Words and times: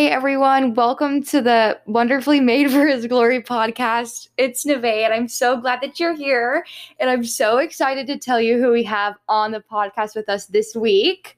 Hey 0.00 0.08
everyone, 0.08 0.72
welcome 0.72 1.22
to 1.24 1.42
the 1.42 1.78
Wonderfully 1.84 2.40
Made 2.40 2.70
for 2.70 2.86
His 2.86 3.06
Glory 3.06 3.42
podcast. 3.42 4.28
It's 4.38 4.64
Neve, 4.64 4.82
and 4.82 5.12
I'm 5.12 5.28
so 5.28 5.60
glad 5.60 5.82
that 5.82 6.00
you're 6.00 6.14
here. 6.14 6.64
And 6.98 7.10
I'm 7.10 7.22
so 7.22 7.58
excited 7.58 8.06
to 8.06 8.16
tell 8.16 8.40
you 8.40 8.58
who 8.58 8.72
we 8.72 8.82
have 8.84 9.16
on 9.28 9.50
the 9.50 9.60
podcast 9.60 10.16
with 10.16 10.26
us 10.30 10.46
this 10.46 10.74
week. 10.74 11.36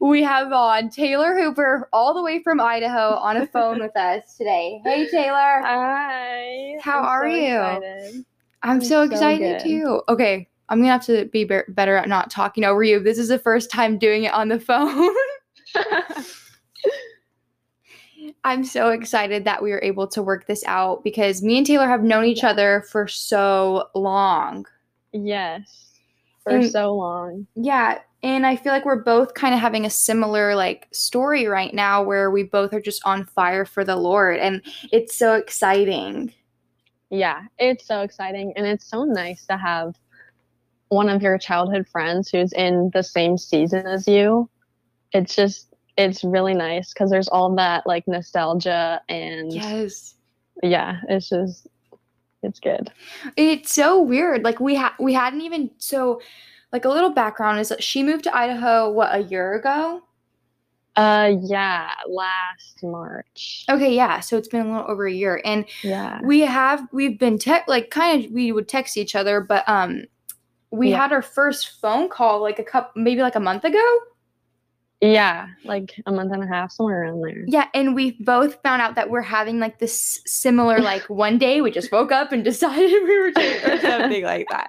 We 0.00 0.24
have 0.24 0.52
on 0.52 0.90
Taylor 0.90 1.38
Hooper, 1.38 1.88
all 1.92 2.12
the 2.12 2.20
way 2.20 2.42
from 2.42 2.60
Idaho, 2.60 3.14
on 3.14 3.36
a 3.36 3.46
phone 3.46 3.78
with 3.78 3.96
us 3.96 4.34
today. 4.36 4.80
Hey 4.82 5.08
Taylor. 5.08 5.62
Hi. 5.62 6.78
How 6.80 6.98
I'm 6.98 7.04
are 7.04 7.30
so 7.30 7.36
you? 7.36 7.60
excited. 7.60 8.24
I'm 8.64 8.70
I'm 8.70 8.80
so 8.80 9.02
excited 9.02 9.60
too. 9.60 10.02
Okay, 10.08 10.48
I'm 10.68 10.80
gonna 10.80 10.90
have 10.90 11.06
to 11.06 11.26
be 11.26 11.44
be- 11.44 11.60
better 11.68 11.94
at 11.94 12.08
not 12.08 12.28
talking 12.28 12.64
over 12.64 12.82
you. 12.82 12.98
This 12.98 13.18
is 13.18 13.28
the 13.28 13.38
first 13.38 13.70
time 13.70 13.98
doing 13.98 14.24
it 14.24 14.32
on 14.34 14.48
the 14.48 14.58
phone. 14.58 15.14
I'm 18.44 18.64
so 18.64 18.88
excited 18.90 19.44
that 19.44 19.62
we 19.62 19.70
were 19.70 19.82
able 19.82 20.06
to 20.08 20.22
work 20.22 20.46
this 20.46 20.64
out 20.66 21.04
because 21.04 21.42
me 21.42 21.58
and 21.58 21.66
Taylor 21.66 21.86
have 21.86 22.02
known 22.02 22.24
each 22.24 22.44
other 22.44 22.84
for 22.90 23.06
so 23.06 23.88
long. 23.94 24.66
yes. 25.12 25.86
For 26.42 26.52
And- 26.52 26.70
so 26.70 26.94
long. 26.94 27.46
Yeah, 27.54 27.98
and 28.22 28.46
I 28.46 28.56
feel 28.56 28.72
like 28.72 28.86
we're 28.86 29.02
both 29.02 29.34
kind 29.34 29.52
of 29.52 29.60
having 29.60 29.84
a 29.84 29.90
similar 29.90 30.54
like 30.54 30.88
story 30.90 31.46
right 31.46 31.74
now 31.74 32.02
where 32.02 32.30
we 32.30 32.44
both 32.44 32.72
are 32.72 32.80
just 32.80 33.02
on 33.04 33.26
fire 33.26 33.66
for 33.66 33.84
the 33.84 33.96
Lord 33.96 34.38
and 34.38 34.62
it's 34.90 35.14
so 35.14 35.34
exciting. 35.34 36.32
Yeah. 37.10 37.42
It's 37.58 37.86
so 37.86 38.00
exciting. 38.00 38.54
And 38.56 38.66
it's 38.66 38.86
so 38.86 39.04
nice 39.04 39.44
to 39.46 39.56
have 39.58 39.96
one 40.88 41.08
of 41.10 41.20
your 41.22 41.36
childhood 41.38 41.86
friends 41.88 42.30
who's 42.30 42.52
in 42.54 42.90
the 42.94 43.02
same 43.02 43.36
season 43.36 43.86
as 43.86 44.08
you. 44.08 44.48
It's 45.12 45.34
just, 45.36 45.69
it's 46.00 46.24
really 46.24 46.54
nice 46.54 46.92
because 46.92 47.10
there's 47.10 47.28
all 47.28 47.54
that 47.56 47.86
like 47.86 48.06
nostalgia 48.08 49.00
and 49.08 49.52
Yes. 49.52 50.14
yeah, 50.62 51.00
it's 51.08 51.28
just, 51.28 51.66
it's 52.42 52.60
good. 52.60 52.90
It's 53.36 53.72
so 53.72 54.00
weird. 54.00 54.42
Like 54.44 54.60
we 54.60 54.74
had 54.74 54.92
we 54.98 55.12
hadn't 55.14 55.42
even 55.42 55.70
so 55.78 56.20
like 56.72 56.84
a 56.84 56.88
little 56.88 57.10
background 57.10 57.60
is 57.60 57.68
that 57.68 57.82
she 57.82 58.02
moved 58.02 58.24
to 58.24 58.36
Idaho 58.36 58.90
what 58.90 59.14
a 59.14 59.20
year 59.22 59.54
ago? 59.54 60.02
Uh, 60.96 61.32
yeah. 61.42 61.90
Last 62.08 62.82
March. 62.82 63.64
Okay, 63.70 63.94
yeah. 63.94 64.20
So 64.20 64.36
it's 64.36 64.48
been 64.48 64.66
a 64.66 64.70
little 64.72 64.90
over 64.90 65.06
a 65.06 65.12
year 65.12 65.40
and 65.44 65.64
Yeah. 65.82 66.20
we 66.22 66.40
have 66.40 66.86
we've 66.92 67.18
been 67.18 67.38
te- 67.38 67.64
like 67.68 67.90
kind 67.90 68.24
of 68.24 68.30
we 68.32 68.52
would 68.52 68.68
text 68.68 68.96
each 68.96 69.14
other 69.14 69.40
but 69.40 69.68
um 69.68 70.04
we 70.70 70.90
Yeah. 70.90 70.98
had 71.02 71.12
our 71.12 71.22
first 71.22 71.80
phone 71.80 72.08
call 72.08 72.40
like 72.40 72.58
a 72.58 72.64
couple 72.64 73.00
maybe 73.02 73.22
like 73.22 73.34
a 73.36 73.40
month 73.40 73.64
ago 73.64 73.98
Yeah. 75.00 75.46
Like 75.64 75.94
a 76.06 76.12
month 76.12 76.32
and 76.32 76.42
a 76.44 76.46
half, 76.46 76.72
somewhere 76.72 77.04
around 77.04 77.22
there. 77.22 77.44
yeah 77.46 77.68
and 77.72 77.94
we 77.94 78.12
both 78.20 78.60
found 78.62 78.82
out 78.82 78.94
that 78.96 79.08
we're 79.10 79.22
having 79.22 79.58
like 79.58 79.78
this 79.78 80.20
similar 80.26 80.78
like 80.92 81.02
one 81.08 81.38
day 81.38 81.60
we 81.62 81.70
just 81.70 81.90
woke 81.90 82.12
up 82.12 82.32
and 82.32 82.44
decided 82.52 82.90
we 83.04 83.18
were 83.18 83.30
doing 83.30 83.64
or 83.64 83.78
something 83.80 84.24
like 84.24 84.46
that 84.50 84.68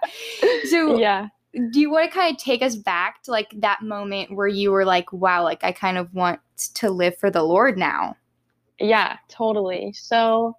so 0.70 0.98
Yeah. 0.98 1.28
do 1.72 1.80
you 1.82 1.92
want 1.92 2.10
to 2.10 2.16
kind 2.18 2.34
of 2.34 2.42
take 2.42 2.62
us 2.62 2.76
back 2.78 3.24
to 3.24 3.32
like 3.32 3.54
that 3.58 3.82
moment 3.82 4.34
where 4.34 4.48
you 4.48 4.72
were 4.72 4.86
like 4.86 5.12
wow 5.12 5.44
like 5.44 5.64
i 5.66 5.72
kind 5.74 5.98
of 5.98 6.14
want 6.14 6.40
to 6.76 6.90
live 6.90 7.18
for 7.18 7.30
the 7.30 7.44
lord 7.44 7.78
now 7.78 8.16
Yeah, 8.80 9.18
totally. 9.28 9.94
So, 9.94 10.56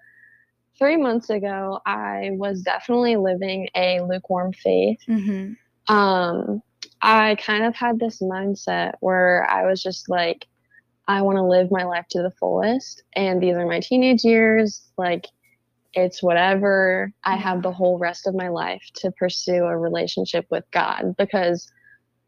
three 0.78 0.96
months 0.96 1.28
ago, 1.30 1.80
I 1.86 2.30
was 2.34 2.62
definitely 2.62 3.16
living 3.16 3.68
a 3.74 4.00
lukewarm 4.00 4.52
faith. 4.52 5.00
mm-hmm. 5.08 5.54
Um, 5.92 6.62
I 7.02 7.34
kind 7.36 7.64
of 7.64 7.74
had 7.74 7.98
this 7.98 8.20
mindset 8.20 8.92
where 9.00 9.46
I 9.50 9.66
was 9.66 9.82
just 9.82 10.08
like, 10.08 10.46
I 11.08 11.22
want 11.22 11.36
to 11.36 11.42
live 11.42 11.70
my 11.70 11.82
life 11.84 12.06
to 12.10 12.22
the 12.22 12.30
fullest, 12.30 13.02
and 13.16 13.42
these 13.42 13.56
are 13.56 13.66
my 13.66 13.80
teenage 13.80 14.22
years. 14.24 14.88
Like, 14.96 15.26
it's 15.94 16.22
whatever. 16.22 17.12
I 17.24 17.36
have 17.36 17.62
the 17.62 17.72
whole 17.72 17.98
rest 17.98 18.26
of 18.26 18.34
my 18.34 18.48
life 18.48 18.82
to 18.96 19.10
pursue 19.10 19.64
a 19.64 19.76
relationship 19.76 20.46
with 20.50 20.64
God 20.70 21.14
because 21.18 21.70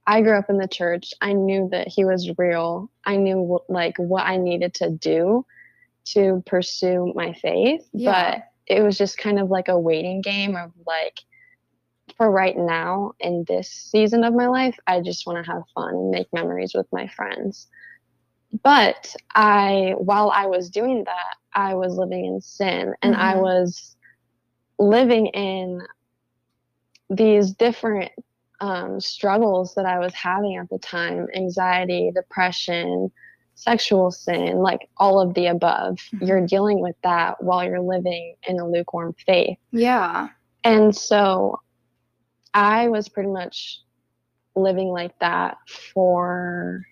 I 0.07 0.21
grew 0.21 0.37
up 0.37 0.51
in 0.51 0.59
the 0.59 0.69
church. 0.69 1.15
I 1.21 1.33
knew 1.33 1.69
that 1.71 1.89
He 1.89 2.05
was 2.05 2.31
real. 2.37 2.91
I 3.05 3.17
knew 3.17 3.61
like 3.69 3.95
what 3.97 4.27
I 4.27 4.37
needed 4.37 4.75
to 4.75 4.91
do 4.91 5.47
to 6.07 6.43
pursue 6.47 7.13
my 7.15 7.33
faith, 7.33 7.89
Yeah. 7.95 8.33
but 8.33 8.45
it 8.67 8.83
was 8.83 8.99
just 8.99 9.17
kind 9.19 9.39
of 9.39 9.51
like 9.51 9.69
a 9.69 9.79
waiting 9.79 10.21
game 10.21 10.57
of 10.57 10.73
like 10.87 11.21
for 12.17 12.31
right 12.31 12.57
now 12.57 13.13
in 13.21 13.45
this 13.49 13.71
season 13.71 14.25
of 14.25 14.35
my 14.35 14.47
life, 14.49 14.77
I 14.87 15.01
just 15.01 15.27
want 15.27 15.45
to 15.45 15.51
have 15.53 15.63
fun 15.75 15.95
and 15.95 16.11
make 16.11 16.29
memories 16.33 16.73
with 16.75 16.87
my 16.93 17.07
friends. 17.09 17.69
But 18.63 19.15
I, 19.35 19.95
while 19.99 20.31
I 20.31 20.47
was 20.47 20.71
doing 20.71 21.05
that, 21.05 21.37
I 21.55 21.75
was 21.75 21.97
living 21.97 22.25
in 22.25 22.41
sin 22.41 22.95
and 23.03 23.15
I 23.15 23.35
Mhm. 23.35 23.41
was 23.41 23.97
living 24.79 25.27
in 25.29 25.81
these 27.11 27.53
different 27.53 28.13
um, 28.61 29.01
struggles 29.01 29.75
that 29.75 29.87
I 29.87 29.99
was 29.99 30.15
having 30.15 30.57
at 30.57 30.69
the 30.71 30.79
time 30.79 31.29
anxiety, 31.35 32.11
depression, 32.15 33.11
sexual 33.55 34.11
sin, 34.11 34.59
like 34.59 34.89
all 34.97 35.21
of 35.21 35.35
the 35.35 35.47
above. 35.47 35.99
Mhm. 36.13 36.27
You're 36.29 36.47
dealing 36.47 36.81
with 36.81 36.97
that 37.03 37.43
while 37.43 37.65
you're 37.65 37.81
living 37.81 38.37
in 38.47 38.59
a 38.59 38.69
lukewarm 38.69 39.15
faith. 39.27 39.59
yeah 39.73 40.29
And 40.65 40.95
so 40.97 41.61
I 42.55 42.89
was 42.89 43.09
pretty 43.09 43.31
much 43.31 43.81
living 44.55 44.89
like 44.89 45.19
that 45.19 45.59
for 45.67 46.87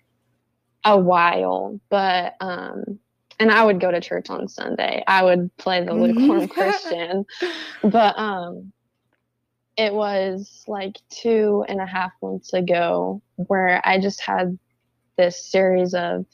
a 0.83 0.97
while, 0.97 1.79
but 1.89 2.35
um 2.41 2.99
and 3.39 3.49
I 3.49 3.63
would 3.63 3.79
go 3.79 3.89
to 3.89 3.99
church 3.99 4.29
on 4.29 4.47
Sunday. 4.47 5.03
I 5.07 5.23
would 5.23 5.55
play 5.57 5.83
the 5.83 5.93
lukewarm 5.93 6.47
Christian, 6.49 7.25
but 7.81 8.17
um 8.19 8.73
it 9.75 9.93
was 9.93 10.63
like 10.67 10.97
two 11.09 11.65
and 11.67 11.81
a 11.81 11.85
half 11.85 12.11
months 12.21 12.53
ago 12.53 13.21
where 13.35 13.81
I 13.83 13.99
just 13.99 14.21
had 14.21 14.59
this 15.17 15.49
series 15.49 15.93
of 15.95 16.25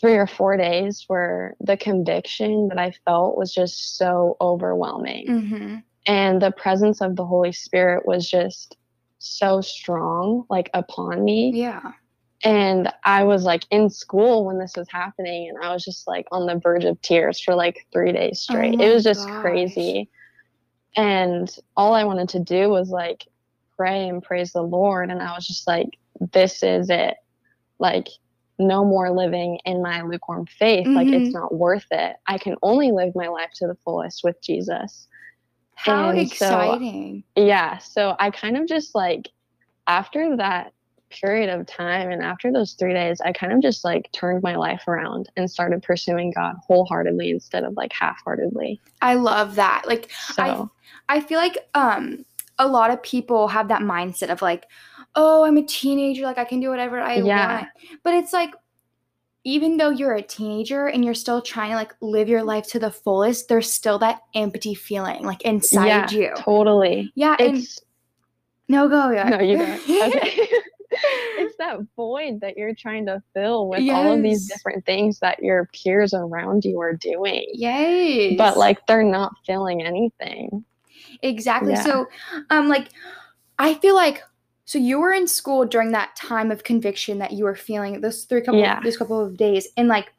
three 0.00 0.16
or 0.16 0.26
four 0.26 0.56
days 0.56 1.04
where 1.08 1.54
the 1.60 1.76
conviction 1.76 2.68
that 2.68 2.78
I 2.78 2.92
felt 3.04 3.36
was 3.36 3.52
just 3.52 3.96
so 3.96 4.36
overwhelming 4.40 5.26
mm-hmm. 5.26 5.76
And 6.06 6.40
the 6.42 6.50
presence 6.52 7.00
of 7.00 7.16
the 7.16 7.24
holy 7.24 7.52
spirit 7.52 8.06
was 8.06 8.28
just 8.28 8.76
so 9.18 9.60
strong 9.60 10.44
like 10.50 10.68
upon 10.74 11.24
me. 11.24 11.52
Yeah. 11.54 11.92
And 12.44 12.92
i 13.04 13.22
was 13.22 13.44
like 13.44 13.64
in 13.70 13.88
school 13.88 14.44
when 14.44 14.58
this 14.58 14.74
was 14.76 14.88
happening 14.90 15.48
and 15.48 15.64
i 15.64 15.72
was 15.72 15.84
just 15.84 16.08
like 16.08 16.26
on 16.32 16.46
the 16.46 16.56
verge 16.56 16.84
of 16.84 17.00
tears 17.00 17.40
for 17.40 17.54
like 17.54 17.86
three 17.92 18.12
days 18.12 18.40
straight. 18.40 18.78
My 18.78 18.84
it 18.84 18.92
was 18.92 19.04
just 19.04 19.24
gosh. 19.28 19.42
crazy 19.42 20.10
and 20.96 21.56
all 21.76 21.94
i 21.94 22.02
wanted 22.02 22.28
to 22.30 22.40
do 22.40 22.68
was 22.68 22.90
like 22.90 23.24
pray 23.76 24.08
and 24.08 24.22
praise 24.24 24.52
the 24.52 24.62
lord 24.62 25.08
and 25.10 25.22
i 25.22 25.32
was 25.34 25.46
just 25.46 25.66
like 25.68 25.88
this 26.32 26.62
is 26.62 26.90
it. 26.90 27.14
Like 27.78 28.08
no 28.58 28.84
more 28.84 29.10
living 29.10 29.58
in 29.64 29.82
my 29.82 30.02
lukewarm 30.02 30.46
faith. 30.46 30.86
Like 30.94 31.08
Mhm. 31.08 31.14
it's 31.14 31.34
not 31.34 31.54
worth 31.54 31.86
it. 31.90 32.16
I 32.28 32.38
can 32.38 32.54
only 32.62 32.92
live 32.92 33.14
my 33.16 33.28
life 33.28 33.50
to 33.56 33.66
the 33.66 33.74
fullest 33.84 34.22
with 34.22 34.40
jesus 34.42 35.08
how 35.74 36.10
And 36.10 36.28
so- 36.30 36.46
exciting 36.60 37.24
yeah 37.36 37.78
so 37.78 38.14
i 38.18 38.30
kind 38.30 38.56
of 38.56 38.66
just 38.68 38.94
like 38.94 39.28
after 39.86 40.36
that 40.36 40.72
period 41.10 41.48
of 41.50 41.66
time 41.66 42.10
and 42.10 42.22
after 42.22 42.50
those 42.52 42.72
three 42.72 42.94
days 42.94 43.20
i 43.22 43.32
kind 43.32 43.52
of 43.52 43.60
just 43.60 43.84
like 43.84 44.10
turned 44.12 44.42
my 44.42 44.56
life 44.56 44.82
around 44.88 45.28
and 45.36 45.50
started 45.50 45.82
pursuing 45.82 46.32
god 46.34 46.54
wholeheartedly 46.66 47.30
instead 47.30 47.64
of 47.64 47.74
like 47.76 47.92
half-heartedly 47.92 48.80
i 49.02 49.14
love 49.14 49.54
that 49.56 49.82
like 49.86 50.10
so 50.10 50.70
I 51.08 51.20
feel 51.20 51.38
like 51.38 51.58
um 51.74 52.24
a 52.58 52.66
lot 52.66 52.90
of 52.90 53.02
people 53.02 53.48
have 53.48 53.68
that 53.68 53.80
mindset 53.80 54.28
of 54.30 54.40
like, 54.42 54.66
oh, 55.14 55.44
I'm 55.44 55.56
a 55.56 55.62
teenager, 55.62 56.22
like 56.22 56.38
I 56.38 56.44
can 56.44 56.60
do 56.60 56.68
whatever 56.70 57.00
I 57.00 57.16
Yeah. 57.16 57.56
want. 57.60 57.68
But 58.04 58.14
it's 58.14 58.32
like 58.32 58.54
even 59.44 59.76
though 59.76 59.90
you're 59.90 60.14
a 60.14 60.22
teenager 60.22 60.86
and 60.86 61.04
you're 61.04 61.14
still 61.14 61.42
trying 61.42 61.70
to 61.70 61.76
like 61.76 61.94
live 62.00 62.28
your 62.28 62.42
life 62.44 62.68
to 62.68 62.78
the 62.78 62.90
fullest, 62.90 63.48
there's 63.48 63.72
still 63.72 63.98
that 63.98 64.20
empty 64.34 64.74
feeling 64.74 65.24
like 65.24 65.42
inside 65.42 65.86
yeah 65.86 66.10
you. 66.10 66.32
totally 66.36 67.12
Yeah, 67.14 67.36
and 67.38 67.58
it's 67.58 67.80
no 68.68 68.88
go 68.88 69.10
yeah. 69.10 69.28
no 69.28 69.40
you 69.40 69.56
go 69.58 69.64
okay 70.06 70.48
it's 71.38 71.56
that 71.56 71.78
void 71.96 72.40
that 72.40 72.56
you're 72.56 72.74
trying 72.74 73.06
to 73.06 73.22
fill 73.34 73.68
with 73.68 73.88
all 73.90 74.12
of 74.12 74.22
these 74.22 74.46
different 74.46 74.84
things 74.84 75.18
that 75.20 75.42
your 75.42 75.68
peers 75.72 76.14
around 76.14 76.64
you 76.64 76.80
are 76.80 76.92
doing 76.94 77.46
Yes. 77.54 78.34
but 78.38 78.56
like 78.56 78.86
they're 78.86 79.02
not 79.02 79.32
filling 79.46 79.82
anything 79.82 80.64
Exactly. 81.22 81.72
Yeah. 81.72 81.82
So, 81.84 82.06
um, 82.50 82.68
like, 82.68 82.88
I 83.58 83.74
feel 83.74 83.94
like 83.94 84.22
so 84.64 84.78
you 84.78 85.00
were 85.00 85.12
in 85.12 85.26
school 85.26 85.64
during 85.64 85.92
that 85.92 86.14
time 86.16 86.50
of 86.50 86.64
conviction 86.64 87.18
that 87.18 87.32
you 87.32 87.44
were 87.44 87.54
feeling 87.54 88.00
those 88.00 88.24
three 88.24 88.40
couple 88.40 88.60
Yeah. 88.60 88.80
those 88.82 88.96
couple 88.96 89.20
of 89.24 89.36
days, 89.36 89.68
and 89.76 89.88
like, 89.88 90.12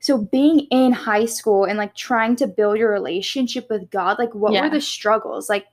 so 0.00 0.18
being 0.18 0.60
in 0.70 0.92
high 0.92 1.26
school 1.26 1.64
and 1.64 1.78
like 1.78 1.94
trying 1.94 2.36
to 2.36 2.46
build 2.46 2.78
your 2.78 2.90
relationship 2.90 3.68
with 3.70 3.90
God, 3.90 4.18
like, 4.18 4.34
what 4.34 4.52
Yeah. 4.52 4.62
were 4.62 4.70
the 4.70 4.80
struggles? 4.80 5.48
Like, 5.48 5.66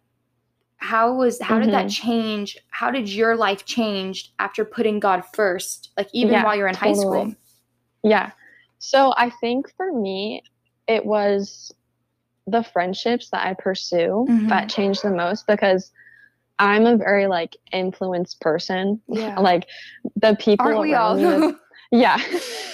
how 0.77 1.13
was 1.13 1.39
how 1.41 1.59
did 1.59 1.71
that 1.71 1.85
Mm-hmm. 1.85 2.07
change? 2.11 2.57
How 2.69 2.91
did 2.91 3.07
your 3.09 3.37
life 3.37 3.63
change 3.65 4.33
after 4.39 4.65
putting 4.65 4.99
God 4.99 5.23
first? 5.33 5.91
Like, 5.97 6.09
even 6.13 6.33
Yeah, 6.33 6.43
while 6.43 6.55
you're 6.55 6.67
in 6.67 6.75
high 6.75 6.93
school. 6.93 7.33
Yeah. 8.03 8.31
So 8.79 9.13
I 9.15 9.29
think 9.29 9.71
for 9.77 9.93
me, 9.93 10.43
it 10.87 11.05
was 11.05 11.73
the 12.47 12.63
friendships 12.63 13.29
that 13.29 13.47
I 13.47 13.53
pursue 13.53 14.25
Mhm. 14.29 14.49
that 14.49 14.67
changed 14.67 15.03
the 15.03 15.11
most 15.11 15.47
because 15.47 15.93
I'm 16.63 16.85
a 16.85 16.97
very 16.97 17.27
like 17.27 17.57
influenced 17.71 18.39
person. 18.41 19.01
Yeah. 19.07 19.39
Like 19.49 19.67
the 20.15 20.35
people 20.39 20.65
Aren't 20.65 20.79
we 20.79 20.93
all? 20.93 21.17
yeah 21.91 22.17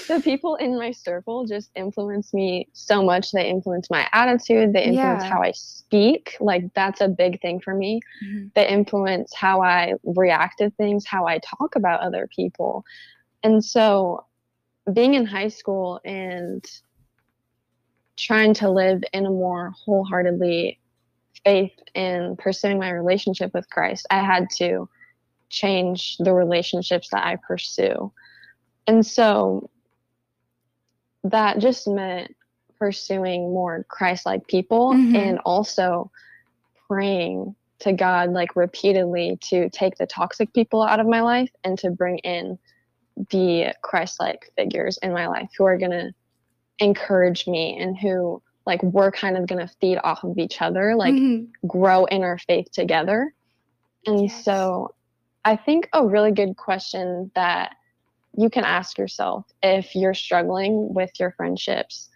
the 0.07 0.21
people 0.23 0.55
in 0.55 0.77
my 0.77 0.91
circle 0.91 1.45
just 1.45 1.71
influence 1.75 2.33
me 2.33 2.69
so 2.71 3.03
much 3.03 3.31
they 3.31 3.49
influence 3.49 3.89
my 3.89 4.07
attitude 4.13 4.71
they 4.71 4.83
influence 4.83 5.23
Yeah. 5.23 5.29
how 5.29 5.41
i 5.43 5.51
speak 5.51 6.37
like 6.39 6.63
that's 6.73 7.01
a 7.01 7.09
big 7.09 7.41
thing 7.41 7.59
for 7.59 7.73
me 7.73 7.99
Mhm. 8.23 8.51
they 8.55 8.65
influence 8.67 9.33
how 9.35 9.61
i 9.61 9.93
react 10.05 10.59
to 10.59 10.69
things 10.69 11.05
how 11.05 11.27
i 11.27 11.37
talk 11.39 11.75
about 11.75 11.99
other 11.99 12.29
people 12.33 12.85
and 13.43 13.63
so 13.63 14.23
being 14.93 15.15
in 15.15 15.25
high 15.25 15.49
school 15.49 15.99
and 16.05 16.63
trying 18.17 18.53
to 18.53 18.69
live 18.69 19.03
in 19.13 19.25
a 19.25 19.29
more 19.29 19.73
wholeheartedly 19.85 20.79
faith 21.43 21.71
in 21.95 22.35
pursuing 22.37 22.79
my 22.79 22.89
relationship 22.89 23.53
with 23.53 23.69
christ 23.69 24.05
i 24.09 24.19
had 24.19 24.49
to 24.49 24.87
change 25.49 26.17
the 26.17 26.33
relationships 26.33 27.09
that 27.11 27.25
i 27.25 27.35
pursue 27.47 28.11
and 28.87 29.05
so 29.05 29.69
that 31.23 31.59
just 31.59 31.87
meant 31.87 32.35
pursuing 32.77 33.53
more 33.53 33.85
Christ 33.89 34.25
like 34.25 34.47
people 34.47 34.93
Mhm. 34.93 35.15
and 35.15 35.39
also 35.39 36.09
praying 36.87 37.55
to 37.79 37.93
God 37.93 38.31
like 38.31 38.55
repeatedly 38.55 39.37
to 39.41 39.69
take 39.69 39.95
the 39.97 40.07
toxic 40.07 40.53
people 40.53 40.81
out 40.81 40.99
of 40.99 41.07
my 41.07 41.21
life 41.21 41.51
and 41.63 41.77
to 41.79 41.91
bring 41.91 42.19
in 42.19 42.57
the 43.31 43.73
Christ 43.81 44.19
like 44.19 44.51
figures 44.55 44.97
in 44.99 45.13
my 45.13 45.27
life 45.27 45.49
who 45.57 45.65
are 45.65 45.77
going 45.77 45.91
to 45.91 46.13
encourage 46.79 47.47
me 47.47 47.77
and 47.77 47.97
who 47.97 48.41
like 48.69 48.83
we're 48.83 49.11
kind 49.11 49.35
of 49.35 49.47
going 49.47 49.65
to 49.67 49.73
feed 49.81 49.97
off 50.03 50.23
of 50.23 50.37
each 50.37 50.61
other 50.61 50.95
like 50.95 51.15
Mhm. 51.15 51.47
grow 51.67 52.05
in 52.05 52.23
our 52.23 52.37
faith 52.37 52.71
together. 52.71 53.33
And 54.05 54.21
Yes. 54.21 54.43
so 54.43 54.93
I 55.43 55.55
think 55.55 55.89
a 55.91 56.05
really 56.05 56.31
good 56.31 56.55
question 56.55 57.31
that 57.33 57.75
you 58.37 58.49
can 58.51 58.63
ask 58.63 58.97
yourself 58.99 59.45
if 59.63 59.95
you're 59.95 60.13
struggling 60.13 60.93
with 60.93 61.09
your 61.19 61.31
friendships 61.31 62.09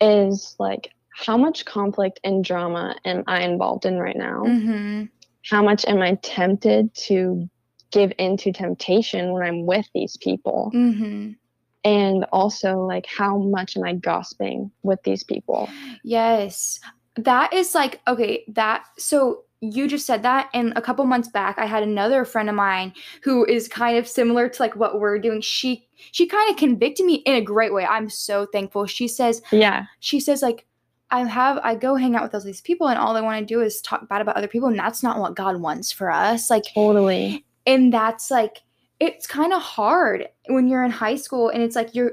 is 0.00 0.54
like, 0.60 0.92
how 1.12 1.36
much 1.36 1.64
conflict 1.64 2.20
and 2.22 2.44
drama 2.44 2.94
am 3.04 3.24
I 3.26 3.42
involved 3.42 3.84
in 3.84 3.98
right 3.98 4.16
now? 4.16 4.44
Mhm. 4.44 5.10
How 5.50 5.62
much 5.62 5.84
am 5.84 6.00
I 6.00 6.14
tempted 6.22 6.94
to 7.08 7.50
give 7.90 8.12
into 8.18 8.52
temptation 8.52 9.32
when 9.32 9.42
I'm 9.42 9.66
with 9.66 9.86
these 9.94 10.16
people? 10.18 10.70
Mhm. 10.72 11.36
And 11.84 12.24
also, 12.32 12.84
like, 12.84 13.06
how 13.06 13.38
much 13.38 13.76
am 13.76 13.84
I 13.84 13.94
gossiping 13.94 14.70
with 14.82 15.02
these 15.02 15.24
people? 15.24 15.68
Yes. 16.04 16.78
That 17.16 17.52
is 17.52 17.74
like 17.74 18.00
okay, 18.06 18.44
that 18.48 18.84
so 18.98 19.44
you 19.62 19.86
just 19.88 20.06
said 20.06 20.22
that 20.22 20.48
and 20.54 20.72
a 20.76 20.80
couple 20.80 21.04
months 21.04 21.28
back 21.28 21.58
I 21.58 21.66
had 21.66 21.82
another 21.82 22.24
friend 22.24 22.48
of 22.48 22.54
mine 22.54 22.94
who 23.22 23.44
is 23.44 23.68
kind 23.68 23.98
of 23.98 24.08
similar 24.08 24.48
to 24.48 24.62
like 24.62 24.74
what 24.76 25.00
we're 25.00 25.18
doing. 25.18 25.40
She 25.42 25.86
she 26.12 26.26
kind 26.26 26.50
of 26.50 26.56
convicted 26.56 27.04
me 27.04 27.16
in 27.26 27.34
a 27.34 27.40
great 27.42 27.74
way. 27.74 27.84
I'm 27.84 28.08
so 28.08 28.46
thankful. 28.46 28.86
She 28.86 29.06
says 29.08 29.42
Yeah. 29.50 29.84
she 29.98 30.18
says 30.20 30.40
like 30.40 30.66
I 31.10 31.24
have 31.26 31.58
I 31.62 31.74
go 31.74 31.96
hang 31.96 32.14
out 32.14 32.22
with 32.22 32.34
all 32.34 32.40
these 32.40 32.60
people 32.62 32.88
and 32.88 32.98
all 32.98 33.12
they 33.12 33.20
want 33.20 33.40
to 33.46 33.54
do 33.54 33.60
is 33.60 33.80
talk 33.82 34.08
bad 34.08 34.22
about 34.22 34.36
other 34.36 34.48
people 34.48 34.68
and 34.68 34.78
that's 34.78 35.02
not 35.02 35.18
what 35.18 35.34
God 35.36 35.60
wants 35.60 35.90
for 35.92 36.10
us. 36.10 36.48
Like 36.48 36.64
Totally. 36.72 37.44
and 37.66 37.92
that's 37.92 38.30
like 38.30 38.62
it's 39.00 39.26
kind 39.26 39.52
of 39.52 39.62
hard 39.62 40.28
when 40.48 40.68
you're 40.68 40.84
in 40.84 40.90
high 40.90 41.16
school 41.16 41.48
and 41.48 41.62
it's 41.62 41.74
like 41.76 41.94
you're 41.94 42.12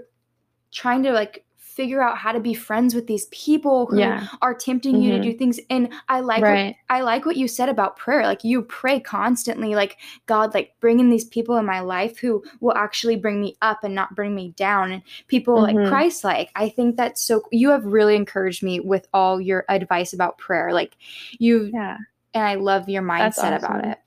trying 0.71 1.03
to 1.03 1.11
like 1.11 1.43
figure 1.57 2.01
out 2.01 2.17
how 2.17 2.31
to 2.31 2.39
be 2.39 2.55
friends 2.55 2.95
with 2.95 3.05
these 3.05 3.25
people 3.27 3.85
who 3.85 3.99
Yeah. 3.99 4.25
are 4.41 4.55
tempting 4.55 4.99
you 4.99 5.11
to 5.11 5.21
do 5.21 5.37
things 5.37 5.59
and 5.69 5.93
i 6.09 6.21
like 6.21 6.41
what, 6.41 6.75
i 6.89 7.01
like 7.01 7.23
what 7.23 7.37
you 7.37 7.47
said 7.47 7.69
about 7.69 7.97
prayer 7.97 8.23
like 8.23 8.43
you 8.43 8.63
pray 8.63 8.99
constantly 8.99 9.75
like 9.75 9.97
god 10.25 10.55
like 10.55 10.73
bring 10.79 10.99
in 10.99 11.11
these 11.11 11.25
people 11.25 11.55
in 11.57 11.65
my 11.67 11.79
life 11.81 12.17
who 12.17 12.43
will 12.61 12.73
actually 12.75 13.15
bring 13.15 13.39
me 13.39 13.55
up 13.61 13.83
and 13.83 13.93
not 13.93 14.15
bring 14.15 14.33
me 14.33 14.53
down 14.57 14.91
and 14.91 15.03
people 15.27 15.61
like 15.61 15.75
Mhm. 15.75 15.87
christ 15.87 16.23
like 16.23 16.49
i 16.55 16.67
think 16.67 16.95
that's 16.95 17.21
so 17.21 17.43
you 17.51 17.69
have 17.69 17.85
really 17.85 18.15
encouraged 18.15 18.63
me 18.63 18.79
with 18.79 19.07
all 19.13 19.39
your 19.39 19.63
advice 19.69 20.13
about 20.13 20.39
prayer 20.39 20.73
like 20.73 20.97
you 21.37 21.69
Yeah. 21.71 21.97
and 22.33 22.43
i 22.43 22.55
love 22.55 22.89
your 22.89 23.03
mindset 23.03 23.55
about 23.55 23.85
it 23.85 23.99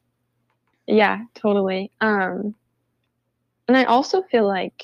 Yeah, 0.89 1.21
totally. 1.37 1.93
Um, 2.01 2.57
and 3.71 3.77
I 3.77 3.85
also 3.85 4.23
feel 4.23 4.49
like 4.49 4.83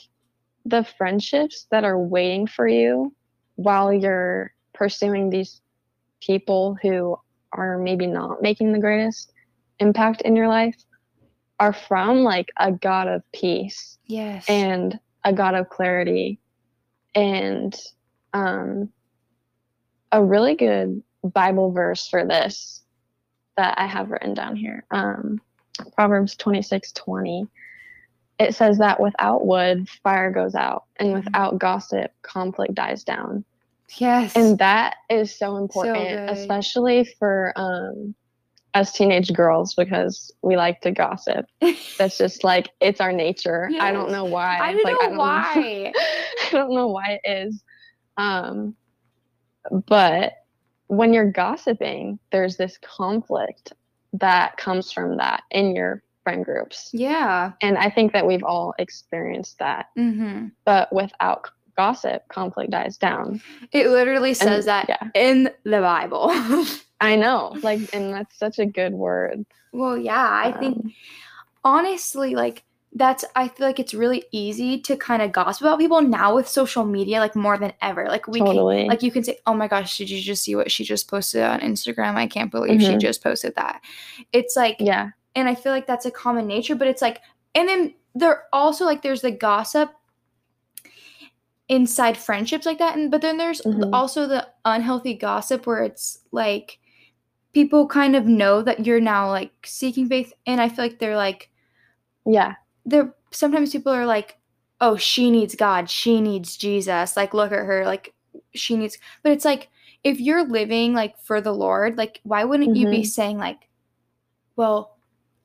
the 0.64 0.84
friendships 0.96 1.66
that 1.72 1.82
are 1.82 1.98
waiting 1.98 2.46
for 2.46 2.68
you 2.68 3.12
while 3.56 3.92
you're 3.92 4.52
pursuing 4.74 5.28
these 5.28 5.60
people 6.20 6.76
who 6.80 7.18
are 7.52 7.78
maybe 7.78 8.06
not 8.06 8.42
making 8.42 8.72
the 8.72 8.78
greatest 8.78 9.32
impact 9.80 10.22
in 10.22 10.36
your 10.36 10.46
life 10.46 10.76
are 11.58 11.72
from 11.72 12.22
like 12.22 12.52
a 12.60 12.70
God 12.70 13.08
of 13.08 13.22
peace 13.32 13.98
yes 14.06 14.48
and 14.48 15.00
a 15.24 15.32
God 15.32 15.56
of 15.56 15.68
clarity 15.68 16.38
and 17.12 17.76
um, 18.34 18.88
a 20.12 20.22
really 20.22 20.54
good 20.54 21.02
Bible 21.24 21.72
verse 21.72 22.06
for 22.06 22.24
this 22.24 22.84
that 23.56 23.80
I 23.80 23.86
have 23.88 24.12
written 24.12 24.32
down 24.32 24.54
here. 24.54 24.84
Um, 24.92 25.40
Proverbs 25.96 26.36
twenty 26.36 26.62
six 26.62 26.92
twenty. 26.92 27.48
It 28.38 28.54
says 28.54 28.78
that 28.78 29.00
without 29.00 29.46
wood, 29.46 29.88
fire 30.02 30.30
goes 30.30 30.54
out, 30.54 30.84
and 30.98 31.12
Mhm. 31.12 31.24
without 31.24 31.58
gossip, 31.58 32.10
conflict 32.22 32.74
dies 32.74 33.04
down. 33.04 33.44
yes 33.98 34.34
And 34.34 34.58
that 34.58 34.96
is 35.08 35.36
so 35.36 35.56
important, 35.56 36.10
good. 36.10 36.30
especially 36.30 37.04
for 37.18 37.52
um, 37.56 38.14
us 38.74 38.92
teenage 38.92 39.32
girls 39.32 39.74
because 39.74 40.32
we 40.42 40.56
like 40.56 40.80
to 40.82 40.90
gossip. 40.90 41.46
That's 41.98 42.18
just 42.18 42.44
like 42.44 42.68
it's 42.80 43.00
our 43.00 43.12
nature. 43.12 43.70
I 43.80 43.92
don't 43.92 44.10
know 44.10 44.26
why. 44.26 44.58
I 44.58 44.72
don't 44.72 44.84
like, 44.84 45.12
know 45.12 45.18
why. 45.18 45.92
I 46.42 46.48
don't 46.52 46.74
know 46.74 46.88
why 46.88 47.20
it 47.22 47.30
is. 47.48 47.62
Um, 48.18 48.74
but 49.86 50.32
when 50.88 51.12
you're 51.12 51.30
gossiping, 51.32 52.18
there's 52.32 52.56
this 52.56 52.78
conflict 52.78 53.72
that 54.14 54.56
comes 54.56 54.92
from 54.92 55.16
that 55.16 55.42
in 55.50 55.74
your 55.74 56.02
friend 56.26 56.44
groups. 56.44 56.90
yeah 56.92 57.52
And 57.62 57.78
I 57.78 57.88
think 57.90 58.12
that 58.12 58.26
we've 58.26 58.42
all 58.52 58.74
experienced 58.78 59.58
that. 59.60 59.82
mm-hmm. 59.96 60.48
But 60.64 60.92
without 60.92 61.50
gossip, 61.76 62.26
conflict 62.28 62.70
dies 62.72 62.96
down. 62.96 63.40
it 63.72 63.86
literally 63.98 64.34
says 64.34 64.66
And- 64.66 64.72
that 64.72 64.84
Yeah, 64.88 65.04
in 65.28 65.38
the 65.64 65.80
bible 65.80 66.30
I 67.00 67.14
know. 67.14 67.54
Like, 67.62 67.82
and 67.94 68.12
that's 68.14 68.38
such 68.38 68.58
a 68.58 68.66
good 68.78 68.92
word. 69.06 69.44
well 69.72 69.96
yeah 70.10 70.28
i 70.46 70.50
think 70.60 70.76
Um, 70.78 70.92
honestly 71.64 72.34
like 72.34 72.62
that's 72.92 73.24
i 73.34 73.48
feel 73.48 73.66
like 73.66 73.78
it's 73.78 73.92
really 73.92 74.24
easy 74.32 74.80
to 74.80 74.96
kind 74.96 75.20
of 75.20 75.32
gossip 75.32 75.62
about 75.62 75.78
people 75.78 76.00
now 76.00 76.34
with 76.34 76.48
social 76.48 76.84
media 76.84 77.18
like 77.20 77.36
more 77.36 77.58
than 77.58 77.72
ever 77.82 78.06
like 78.08 78.26
we 78.26 78.38
Totally. 78.38 78.78
can 78.82 78.86
like 78.88 79.02
you 79.02 79.10
can 79.10 79.22
say 79.24 79.38
oh 79.46 79.52
my 79.54 79.68
gosh 79.68 79.98
did 79.98 80.08
you 80.08 80.20
just 80.22 80.42
see 80.44 80.54
what 80.56 80.70
she 80.70 80.82
just 80.84 81.10
posted 81.10 81.42
on 81.42 81.60
instagram 81.60 82.14
i 82.14 82.26
can't 82.26 82.50
believe 82.50 82.80
she 82.80 82.94
Mhm. 82.94 83.00
just 83.00 83.22
posted 83.22 83.54
that 83.56 83.82
it's 84.32 84.56
like 84.56 84.76
yeah, 84.80 85.10
and 85.36 85.48
i 85.48 85.54
feel 85.54 85.70
like 85.72 85.86
that's 85.86 86.06
a 86.06 86.10
common 86.10 86.46
nature 86.46 86.74
but 86.74 86.88
it's 86.88 87.02
like 87.02 87.20
and 87.54 87.68
then 87.68 87.94
there 88.14 88.44
also 88.52 88.84
like 88.84 89.02
there's 89.02 89.20
the 89.22 89.30
gossip 89.30 89.92
inside 91.68 92.16
friendships 92.16 92.64
like 92.66 92.78
that 92.78 92.96
and 92.96 93.10
but 93.10 93.20
then 93.20 93.36
there's 93.38 93.60
Mhm. 93.62 93.90
also 93.92 94.26
the 94.26 94.46
unhealthy 94.64 95.14
gossip 95.14 95.66
where 95.66 95.82
it's 95.82 96.20
like 96.30 96.78
people 97.52 97.88
kind 97.88 98.14
of 98.14 98.26
know 98.26 98.62
that 98.62 98.86
you're 98.86 99.00
now 99.00 99.28
like 99.30 99.52
seeking 99.64 100.08
faith 100.08 100.32
and 100.46 100.60
i 100.60 100.68
feel 100.68 100.84
like 100.84 100.98
they're 100.98 101.16
like 101.16 101.50
yeah, 102.28 102.54
there 102.84 103.14
sometimes 103.30 103.70
people 103.72 103.92
are 103.92 104.06
like 104.06 104.38
oh 104.80 104.96
she 104.96 105.30
needs 105.30 105.54
god 105.54 105.88
she 105.90 106.20
needs 106.20 106.56
jesus 106.56 107.16
like 107.16 107.34
look 107.34 107.52
at 107.52 107.64
her 107.66 107.84
like 107.84 108.14
she 108.54 108.76
needs 108.76 108.98
but 109.22 109.32
it's 109.32 109.44
like 109.44 109.68
if 110.04 110.20
you're 110.20 110.44
living 110.44 110.92
like 110.92 111.18
for 111.20 111.40
the 111.40 111.52
lord 111.52 111.96
like 111.96 112.20
why 112.24 112.44
wouldn't 112.44 112.76
you 112.76 112.86
be 112.88 113.02
Mhm. 113.02 113.06
saying 113.06 113.38
like 113.38 113.68
well 114.56 114.95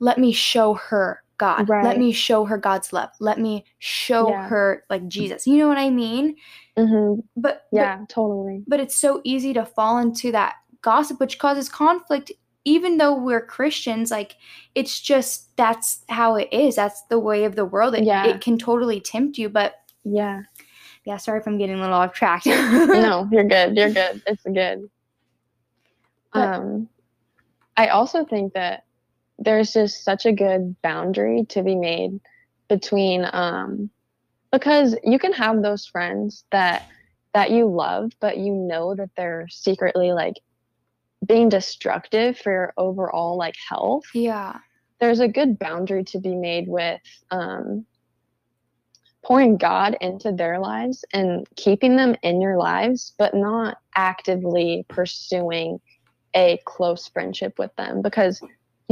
let 0.02 0.18
me 0.18 0.34
show 0.34 0.74
her 0.74 1.24
god 1.38 1.68
let 1.70 1.98
me 1.98 2.12
show 2.12 2.44
her 2.46 2.58
god's 2.58 2.92
love 2.92 3.10
let 3.20 3.40
me 3.40 3.64
show 3.80 4.30
Yeah. 4.30 4.48
her 4.48 4.84
like 4.90 5.08
jesus 5.08 5.48
you 5.48 5.58
know 5.58 5.68
what 5.68 5.78
i 5.78 5.90
mean 5.90 6.36
hmm 6.78 7.16
but 7.36 7.64
but- 7.72 7.78
yeah, 7.78 8.06
totally. 8.10 8.64
but 8.68 8.80
it's 8.80 8.96
so 8.96 9.22
easy 9.24 9.54
to 9.54 9.66
fall 9.66 9.98
into 10.00 10.32
that 10.34 10.56
gossip 10.82 11.20
which 11.20 11.40
causes 11.40 11.70
conflict 11.70 12.32
even 12.66 12.98
though 12.98 13.16
we're 13.16 13.44
christians 13.46 14.12
like 14.12 14.36
it's 14.76 15.00
just 15.00 15.56
that's 15.58 16.04
how 16.10 16.36
it 16.36 16.48
is 16.52 16.76
that's 16.76 17.02
the 17.10 17.18
way 17.20 17.44
of 17.46 17.56
the 17.56 17.66
world 17.66 17.96
it, 17.96 18.04
Yeah. 18.04 18.28
it 18.28 18.42
can 18.42 18.58
totally 18.60 19.00
tempt 19.00 19.38
you 19.40 19.50
but 19.50 19.76
Yeah. 20.04 20.42
yeah 21.06 21.18
sorry 21.18 21.40
if 21.40 21.48
i'm 21.48 21.58
getting 21.58 21.76
a 21.78 21.82
little 21.82 21.96
off 21.96 22.14
track 22.14 22.46
no, 22.46 23.28
you're 23.32 23.44
good. 23.46 23.76
You're 23.76 23.90
good. 23.94 24.22
It's 24.28 24.44
good. 24.44 24.90
But- 26.34 26.56
um, 26.60 26.88
I 27.78 27.88
also 27.88 28.26
think 28.26 28.54
that 28.54 28.86
there's 29.44 29.74
just 29.74 30.04
such 30.04 30.26
a 30.26 30.32
good 30.32 30.76
boundary 30.82 31.46
to 31.50 31.64
be 31.64 31.76
made 31.76 32.20
between 32.70 33.26
um, 33.34 33.90
because 34.52 34.96
you 35.04 35.20
can 35.20 35.34
have 35.34 35.62
those 35.62 35.86
friends 35.86 36.46
that 36.52 36.84
that 37.34 37.52
you 37.52 37.66
love 37.66 38.12
but 38.20 38.38
you 38.38 38.54
know 38.54 38.96
that 38.96 39.10
they're 39.18 39.48
secretly 39.50 40.12
like 40.12 40.36
being 41.26 41.50
destructive 41.50 42.38
for 42.38 42.52
your 42.52 42.74
overall 42.78 43.38
like 43.38 43.56
health 43.70 44.04
Yeah. 44.14 44.58
there's 45.00 45.20
a 45.20 45.28
good 45.28 45.58
boundary 45.60 46.04
to 46.06 46.20
be 46.20 46.36
made 46.36 46.68
with 46.68 47.02
um, 47.32 47.86
pouring 49.24 49.58
God 49.58 49.98
into 50.02 50.32
their 50.32 50.60
lives 50.60 51.06
and 51.14 51.48
keeping 51.56 51.96
them 51.96 52.16
in 52.24 52.42
your 52.42 52.58
lives, 52.58 53.14
but 53.18 53.34
not 53.34 53.78
actively 53.96 54.86
pursuing 54.90 55.80
a 56.36 56.60
close 56.66 57.08
friendship 57.08 57.60
with 57.60 57.76
them 57.76 58.02
because 58.02 58.42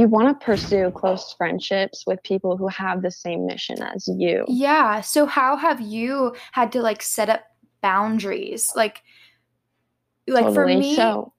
you 0.00 0.08
want 0.08 0.28
to 0.40 0.44
pursue 0.44 0.90
close 0.90 1.32
friendships 1.34 2.04
with 2.06 2.22
people 2.22 2.56
who 2.56 2.68
have 2.68 3.02
the 3.02 3.10
same 3.10 3.46
mission 3.46 3.82
as 3.82 4.08
you. 4.08 4.44
Yeah. 4.48 5.00
So 5.02 5.26
how 5.26 5.56
have 5.56 5.80
you 5.80 6.34
had 6.52 6.72
to 6.72 6.82
like 6.82 7.02
set 7.02 7.28
up 7.28 7.42
boundaries? 7.82 8.72
Like 8.74 9.02
like 10.26 10.46
for 10.46 10.64
Totally. 10.64 10.76
me 10.80 10.96
so 10.96 11.32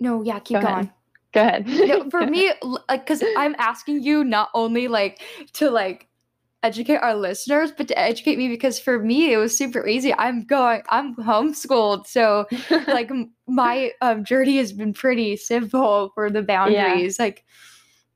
No, 0.00 0.22
yeah, 0.22 0.38
keep 0.38 0.60
Go 0.60 0.66
ahead. 0.66 0.74
going. 0.74 0.90
go 1.34 1.40
ahead. 1.42 1.66
No, 1.66 2.10
for 2.10 2.26
me 2.26 2.52
like 2.88 3.06
cuz 3.06 3.22
I'm 3.36 3.56
asking 3.58 4.02
you 4.02 4.22
not 4.24 4.50
only 4.54 4.88
like 4.88 5.20
to 5.54 5.70
like 5.70 6.08
educate 6.62 6.96
our 6.96 7.14
listeners, 7.14 7.70
but 7.70 7.88
to 7.88 7.98
educate 7.98 8.38
me 8.38 8.48
because 8.48 8.78
for 8.80 8.98
me 8.98 9.32
it 9.32 9.36
was 9.36 9.56
super 9.56 9.86
easy. 9.86 10.12
I'm 10.14 10.44
going 10.44 10.82
I'm 10.88 11.14
homeschooled. 11.16 12.06
So 12.06 12.46
like 12.88 13.10
my 13.46 13.92
um, 14.00 14.24
journey 14.24 14.56
has 14.58 14.72
been 14.72 14.92
pretty 14.92 15.36
simple 15.36 16.10
for 16.14 16.30
the 16.30 16.42
boundaries 16.42 17.18
like 17.18 17.44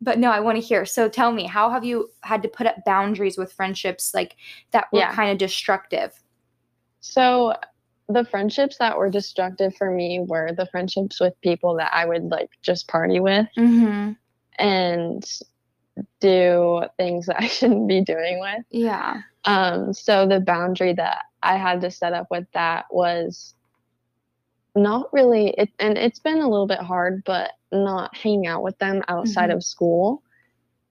but 0.01 0.19
no 0.19 0.31
i 0.31 0.41
want 0.41 0.57
to 0.57 0.63
hear 0.63 0.85
so 0.85 1.09
tell 1.09 1.31
me 1.31 1.45
how 1.47 1.71
have 1.71 1.85
you 1.85 2.09
had 2.23 2.43
to 2.43 2.49
put 2.49 2.67
up 2.67 2.75
boundaries 2.85 3.37
with 3.39 3.53
friendships 3.53 4.13
like 4.15 4.37
that 4.73 4.87
were 4.93 4.99
Yeah. 5.01 5.15
kind 5.15 5.31
of 5.31 5.39
destructive 5.39 6.21
So 7.01 7.55
the 8.09 8.25
friendships 8.25 8.79
that 8.79 8.99
were 8.99 9.09
destructive 9.11 9.77
for 9.77 9.91
me 9.91 10.21
were 10.21 10.51
the 10.53 10.67
friendships 10.67 11.21
with 11.21 11.41
people 11.43 11.75
that 11.77 11.93
I 11.95 12.07
would 12.07 12.25
like 12.25 12.51
just 12.63 12.89
party 12.89 13.21
with 13.21 13.47
mm-hmm. 13.57 14.13
and 14.59 15.41
do 16.21 16.83
things 16.97 17.27
that 17.27 17.37
I 17.41 17.47
shouldn't 17.47 17.89
be 17.89 18.03
doing 18.03 18.41
with. 18.41 18.65
yeah 18.71 19.23
Um, 19.45 19.93
so 19.93 20.27
the 20.27 20.41
boundary 20.41 20.93
that 20.95 21.25
I 21.43 21.57
had 21.57 21.81
to 21.83 21.91
set 21.91 22.13
up 22.13 22.27
with 22.31 22.47
that 22.55 22.87
was 22.91 23.55
not 24.75 25.13
really 25.13 25.55
it 25.59 25.69
and 25.79 25.99
it's 25.99 26.19
been 26.21 26.39
a 26.39 26.49
little 26.49 26.67
bit 26.67 26.79
hard, 26.79 27.23
but 27.25 27.53
not 27.73 28.17
hanging 28.17 28.47
out 28.47 28.63
with 28.63 28.79
them 28.79 29.03
outside 29.09 29.51
Mhm. 29.51 29.57
of 29.57 29.65
school. 29.65 30.23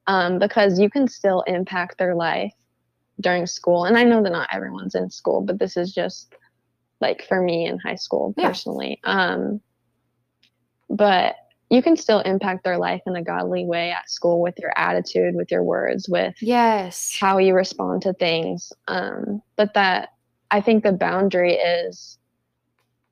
Um, 0.06 0.38
because 0.38 0.78
you 0.80 0.90
can 0.90 1.06
still 1.08 1.42
impact 1.42 1.98
their 1.98 2.14
life 2.14 2.52
during 3.20 3.46
school. 3.46 3.84
And 3.84 3.96
I 3.96 4.02
know 4.04 4.22
that 4.22 4.32
not 4.32 4.48
everyone's 4.52 4.94
in 4.94 5.10
school, 5.10 5.40
but 5.42 5.58
this 5.58 5.76
is 5.76 5.92
just 5.94 6.34
like 7.00 7.22
for 7.28 7.40
me 7.40 7.66
in 7.66 7.78
high 7.78 7.96
school 7.96 8.34
Yeah. 8.36 8.48
personally. 8.48 9.00
Um, 9.04 9.60
but 10.88 11.36
you 11.70 11.82
can 11.82 11.96
still 11.96 12.20
impact 12.20 12.64
their 12.64 12.78
life 12.78 13.00
in 13.06 13.16
a 13.16 13.22
godly 13.22 13.64
way 13.64 13.90
at 13.92 14.10
school 14.10 14.40
with 14.40 14.58
your 14.58 14.72
attitude, 14.76 15.34
with 15.36 15.50
your 15.50 15.62
words, 15.62 16.08
with 16.08 16.34
yes 16.40 17.16
how 17.18 17.38
you 17.38 17.54
respond 17.54 18.02
to 18.02 18.12
things. 18.12 18.72
Um, 18.88 19.40
but 19.56 19.74
that 19.74 20.10
I 20.50 20.60
think 20.60 20.82
the 20.82 20.92
boundary 20.92 21.54
is 21.54 22.18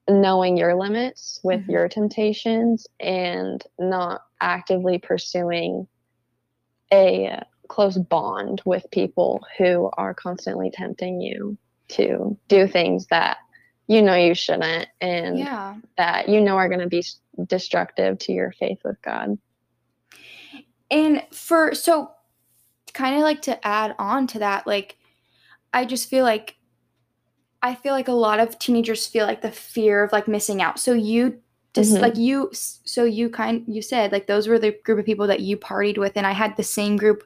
knowing 0.08 0.56
your 0.56 0.74
limits 0.74 1.38
with 1.44 1.60
Mhm. 1.66 1.70
your 1.72 1.88
temptations 1.88 2.86
and 2.98 3.62
not 3.78 4.22
actively 4.40 4.98
pursuing 4.98 5.86
a 6.92 7.42
close 7.68 7.98
bond 7.98 8.62
with 8.64 8.90
people 8.90 9.44
who 9.58 9.90
are 9.98 10.14
constantly 10.14 10.70
tempting 10.70 11.20
you 11.20 11.56
to 11.88 12.36
do 12.48 12.66
things 12.66 13.06
that 13.08 13.38
you 13.88 14.00
know 14.02 14.14
you 14.14 14.34
shouldn't 14.34 14.86
and 15.00 15.38
yeah 15.38 15.74
that 15.96 16.28
you 16.28 16.40
know 16.40 16.56
are 16.56 16.68
going 16.68 16.80
to 16.80 16.86
be 16.86 17.04
destructive 17.46 18.18
to 18.18 18.32
your 18.32 18.52
faith 18.52 18.78
with 18.84 19.00
God. 19.02 19.36
and 20.90 21.22
for 21.32 21.74
so 21.74 22.12
kind 22.94 23.16
of 23.16 23.22
like 23.22 23.42
to 23.42 23.66
add 23.66 23.94
on 23.98 24.26
to 24.26 24.38
that 24.40 24.66
like 24.66 24.96
i 25.72 25.84
just 25.84 26.08
feel 26.08 26.24
like 26.24 26.56
i 27.62 27.74
feel 27.74 27.92
like 27.92 28.08
a 28.08 28.12
lot 28.12 28.40
of 28.40 28.58
teenagers 28.58 29.06
feel 29.06 29.26
like 29.26 29.42
the 29.42 29.50
fear 29.50 30.02
of 30.04 30.12
like 30.12 30.26
missing 30.28 30.62
out 30.62 30.78
so 30.78 30.92
you 30.92 31.40
just 31.74 31.94
Mhm. 31.96 32.00
like 32.00 32.16
you 32.16 32.50
so 32.52 33.04
you 33.04 33.28
kind 33.28 33.64
you 33.68 33.82
said 33.82 34.10
like 34.12 34.26
those 34.26 34.48
were 34.48 34.58
the 34.58 34.74
group 34.84 34.98
of 34.98 35.04
people 35.06 35.26
that 35.26 35.40
you 35.40 35.56
partied 35.56 35.98
with 35.98 36.16
and 36.16 36.26
i 36.26 36.32
had 36.32 36.56
the 36.56 36.62
same 36.62 36.96
group 36.96 37.24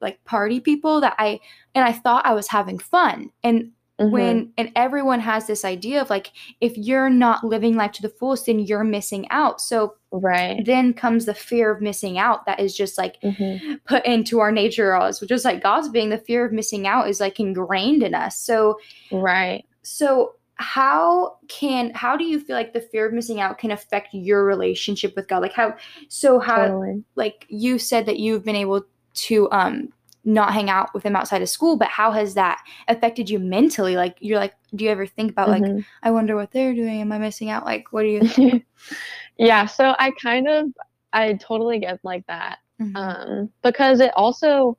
like 0.00 0.22
party 0.24 0.60
people 0.60 1.00
that 1.00 1.14
i 1.18 1.40
and 1.74 1.84
i 1.84 1.92
thought 1.92 2.24
i 2.24 2.32
was 2.32 2.48
having 2.48 2.78
fun 2.78 3.30
and 3.42 3.72
Mhm. 4.00 4.10
when 4.10 4.52
and 4.56 4.72
everyone 4.76 5.20
has 5.20 5.46
this 5.46 5.64
idea 5.64 6.00
of 6.00 6.08
like 6.10 6.32
if 6.60 6.76
you're 6.76 7.10
not 7.10 7.44
living 7.44 7.76
life 7.76 7.92
to 7.92 8.02
the 8.02 8.08
fullest 8.08 8.46
then 8.46 8.58
you're 8.58 8.82
missing 8.84 9.26
out 9.30 9.60
so 9.60 9.94
right. 10.10 10.64
then 10.64 10.94
comes 10.94 11.26
the 11.26 11.34
fear 11.34 11.70
of 11.70 11.80
missing 11.82 12.18
out 12.18 12.46
that 12.46 12.58
is 12.60 12.74
just 12.74 12.96
like 12.98 13.20
Mhm. 13.22 13.78
put 13.84 14.04
into 14.06 14.38
our 14.40 14.50
nature 14.50 14.94
also 14.94 15.26
just 15.26 15.44
like 15.44 15.62
god's 15.62 15.88
being 15.90 16.08
the 16.08 16.18
fear 16.18 16.44
of 16.46 16.52
missing 16.52 16.86
out 16.86 17.08
is 17.08 17.20
like 17.20 17.38
ingrained 17.38 18.02
in 18.02 18.14
us 18.14 18.38
so 18.38 18.78
Right. 19.12 19.64
so 19.82 20.34
how 20.54 21.36
can 21.48 21.90
how 21.94 22.16
do 22.16 22.24
you 22.24 22.38
feel 22.40 22.56
like 22.56 22.72
the 22.72 22.80
fear 22.80 23.06
of 23.06 23.12
missing 23.14 23.40
out 23.40 23.56
can 23.58 23.70
affect 23.70 24.12
your 24.12 24.44
relationship 24.44 25.14
with 25.16 25.26
god 25.28 25.40
like 25.42 25.52
how 25.54 25.74
so 26.08 26.38
how 26.38 26.66
Totally. 26.66 27.02
like 27.16 27.46
you 27.48 27.78
said 27.78 28.06
that 28.06 28.18
you've 28.18 28.44
been 28.44 28.56
able 28.56 28.82
to 29.14 29.50
um 29.52 29.88
not 30.24 30.52
hang 30.52 30.68
out 30.68 30.92
with 30.92 31.02
him 31.02 31.16
outside 31.16 31.40
of 31.42 31.48
school 31.48 31.76
but 31.76 31.88
how 31.88 32.10
has 32.12 32.34
that 32.34 32.62
affected 32.88 33.30
you 33.30 33.38
mentally 33.38 33.96
like 33.96 34.16
you're 34.20 34.38
like 34.38 34.54
do 34.74 34.84
you 34.84 34.90
ever 34.90 35.06
think 35.06 35.30
about 35.32 35.48
like 35.48 35.62
Mhm. 35.62 35.84
i 36.02 36.10
wonder 36.10 36.36
what 36.36 36.50
they're 36.50 36.74
doing 36.74 37.00
am 37.00 37.10
i 37.12 37.18
missing 37.18 37.48
out 37.48 37.64
like 37.64 37.90
what 37.90 38.02
do 38.02 38.08
you 38.08 38.62
yeah, 39.38 39.64
so 39.66 39.94
I 39.98 40.10
kind 40.12 40.46
of 40.48 40.66
I 41.12 41.34
totally 41.34 41.78
get 41.78 41.98
like 42.04 42.26
that. 42.26 42.58
Mhm. 42.80 42.96
Um 42.96 43.50
because 43.62 44.00
it 44.00 44.12
also 44.14 44.76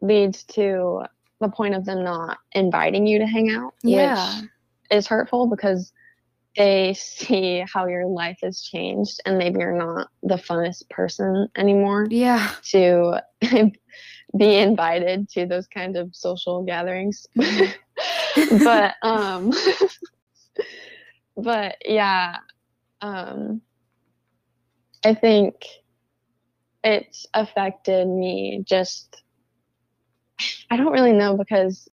leads 0.00 0.44
to 0.44 1.02
the 1.40 1.48
point 1.48 1.74
of 1.74 1.84
them 1.84 2.04
not 2.04 2.38
inviting 2.52 3.06
you 3.06 3.18
to 3.18 3.26
hang 3.26 3.50
out, 3.50 3.74
yeah 3.82 4.40
which 4.40 4.50
is 4.90 5.06
hurtful 5.06 5.46
because 5.46 5.92
they 6.56 6.94
see 6.98 7.64
how 7.72 7.86
your 7.86 8.06
life 8.06 8.38
has 8.42 8.60
changed 8.60 9.20
and 9.26 9.38
maybe 9.38 9.60
you're 9.60 9.76
not 9.76 10.08
the 10.22 10.36
funnest 10.36 10.88
person 10.90 11.48
anymore 11.56 12.06
yeah 12.10 12.52
to 12.62 13.20
be 14.36 14.56
invited 14.56 15.28
to 15.30 15.46
those 15.46 15.66
kind 15.66 15.96
of 15.96 16.14
social 16.14 16.62
gatherings. 16.62 17.26
Mhm. 17.36 17.74
but 18.64 18.94
um 19.02 19.52
but 21.36 21.76
yeah, 21.84 22.36
um 23.00 23.60
I 25.04 25.14
think 25.14 25.54
it's 26.84 27.26
affected 27.34 28.06
me 28.08 28.64
just 28.66 29.22
I 30.70 30.76
don't 30.76 30.92
really 30.92 31.12
know 31.12 31.36
because 31.36 31.88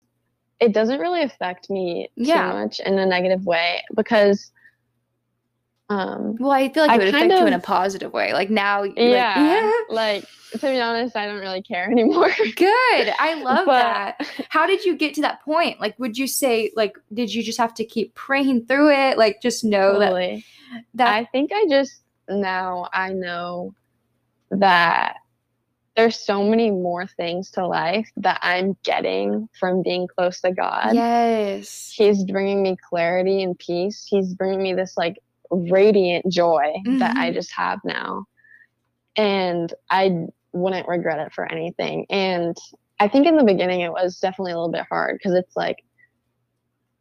it 0.59 0.73
doesn't 0.73 0.99
really 0.99 1.23
affect 1.23 1.69
me 1.69 2.09
Yeah. 2.15 2.51
too 2.51 2.57
much 2.59 2.79
in 2.81 2.99
a 2.99 3.05
negative 3.05 3.45
way 3.45 3.83
because 3.95 4.51
um 5.89 6.35
well 6.39 6.51
i 6.51 6.69
feel 6.69 6.83
like 6.83 6.91
I 6.91 6.95
it 6.95 6.97
would 6.99 7.07
affect 7.09 7.29
kind 7.29 7.31
you 7.41 7.47
in 7.47 7.53
a 7.53 7.59
positive 7.59 8.13
way. 8.13 8.31
Like 8.33 8.49
now 8.51 8.83
yeah, 8.83 8.93
like, 8.93 8.95
yeah. 8.97 9.71
Like 9.89 10.25
to 10.51 10.57
be 10.59 10.79
honest, 10.79 11.15
I 11.15 11.25
don't 11.27 11.39
really 11.39 11.61
care 11.61 11.85
anymore. 11.91 12.31
good. 12.55 13.13
I 13.19 13.35
love 13.41 13.65
But- 13.67 13.81
that. 14.17 14.45
How 14.49 14.65
did 14.67 14.83
you 14.85 14.95
get 14.95 15.13
to 15.15 15.21
that 15.21 15.41
point? 15.43 15.79
Like 15.79 15.97
would 15.99 16.17
you 16.17 16.27
say 16.27 16.71
like 16.75 16.95
did 17.13 17.33
you 17.33 17.41
just 17.43 17.57
have 17.57 17.73
to 17.75 17.85
keep 17.85 18.13
praying 18.15 18.65
through 18.67 18.91
it? 18.91 19.17
Like 19.17 19.41
just 19.41 19.63
know 19.63 19.97
that 19.99 20.41
that 20.95 21.07
I 21.13 21.25
think 21.25 21.51
I 21.53 21.65
just 21.69 22.01
now 22.29 22.87
I 22.93 23.09
know 23.13 23.73
that 24.51 25.17
there's 25.99 26.17
so 26.19 26.43
many 26.43 26.71
more 26.71 27.05
things 27.05 27.51
to 27.51 27.67
life 27.67 28.09
that 28.17 28.39
I'm 28.41 28.77
getting 28.83 29.49
from 29.59 29.83
being 29.83 30.07
close 30.07 30.39
to 30.41 30.51
God. 30.53 30.93
yes 30.93 31.91
He's 31.93 32.23
bringing 32.23 32.63
me 32.63 32.77
clarity 32.89 33.43
and 33.43 33.59
peace. 33.59 34.05
He's 34.09 34.33
bringing 34.33 34.63
me 34.63 34.73
this 34.73 34.95
like 34.95 35.17
radiant 35.51 36.31
joy 36.31 36.71
that 36.99 37.17
I 37.17 37.31
Mhm. 37.31 37.33
just 37.33 37.51
have 37.51 37.79
now. 37.83 38.25
And 39.17 39.73
I 39.89 40.27
wouldn't 40.53 40.87
regret 40.87 41.19
it 41.19 41.33
for 41.33 41.51
anything. 41.51 42.05
And 42.09 42.55
I 42.99 43.09
think 43.09 43.27
in 43.27 43.35
the 43.35 43.43
beginning 43.43 43.81
it 43.81 43.91
was 43.91 44.19
definitely 44.19 44.53
a 44.53 44.55
little 44.55 44.71
bit 44.71 44.85
hard 44.89 45.17
because 45.17 45.33
it's 45.37 45.55
like, 45.57 45.77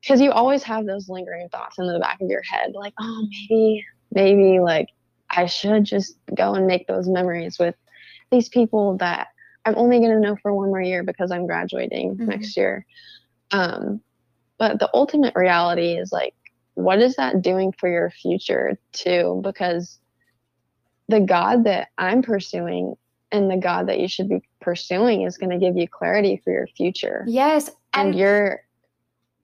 because 0.03 0.21
you 0.21 0.33
always 0.33 0.65
have 0.65 0.87
those 0.87 1.09
lingering 1.09 1.49
thoughts 1.51 1.79
in 1.79 1.87
the 1.87 2.01
back 2.01 2.21
of 2.21 2.29
your 2.29 2.43
head, 2.43 2.73
like, 2.75 2.95
oh, 2.99 3.27
maybe, 3.49 3.85
maybe 4.11 4.59
like 4.61 4.89
I 5.31 5.47
should 5.47 5.85
just 5.85 6.17
go 6.35 6.55
and 6.55 6.67
make 6.67 6.89
those 6.89 7.09
memories 7.09 7.59
with 7.61 7.77
these 8.31 8.49
people 8.49 8.97
that 8.99 9.29
I'm 9.65 9.77
only 9.77 9.99
going 9.99 10.13
to 10.13 10.21
know 10.21 10.37
for 10.41 10.55
one 10.55 10.69
more 10.69 10.81
year 10.81 11.03
because 11.03 11.31
I'm 11.31 11.47
graduating 11.47 12.17
Mhm. 12.17 12.27
next 12.27 12.57
year. 12.57 12.87
Um, 13.51 14.01
but 14.59 14.79
the 14.79 14.91
ultimate 14.95 15.35
reality 15.37 15.93
is 15.93 16.13
like, 16.13 16.35
what 16.75 17.01
is 17.01 17.17
that 17.17 17.43
doing 17.43 17.73
for 17.73 17.89
your 17.89 18.11
future 18.11 18.79
too? 18.93 19.41
Because 19.43 19.99
the 21.09 21.21
God 21.21 21.65
that 21.65 21.89
I'm 21.99 22.23
pursuing 22.23 22.95
and 23.33 23.51
the 23.51 23.57
God 23.57 23.89
that 23.89 23.99
you 24.01 24.09
should 24.09 24.29
be 24.29 24.43
pursuing 24.61 25.23
is 25.23 25.37
going 25.39 25.51
to 25.51 25.59
give 25.59 25.77
you 25.77 25.89
clarity 25.89 26.41
for 26.43 26.53
your 26.53 26.67
future. 26.69 27.25
Yes. 27.27 27.71
And 27.95 28.15
you're, 28.15 28.63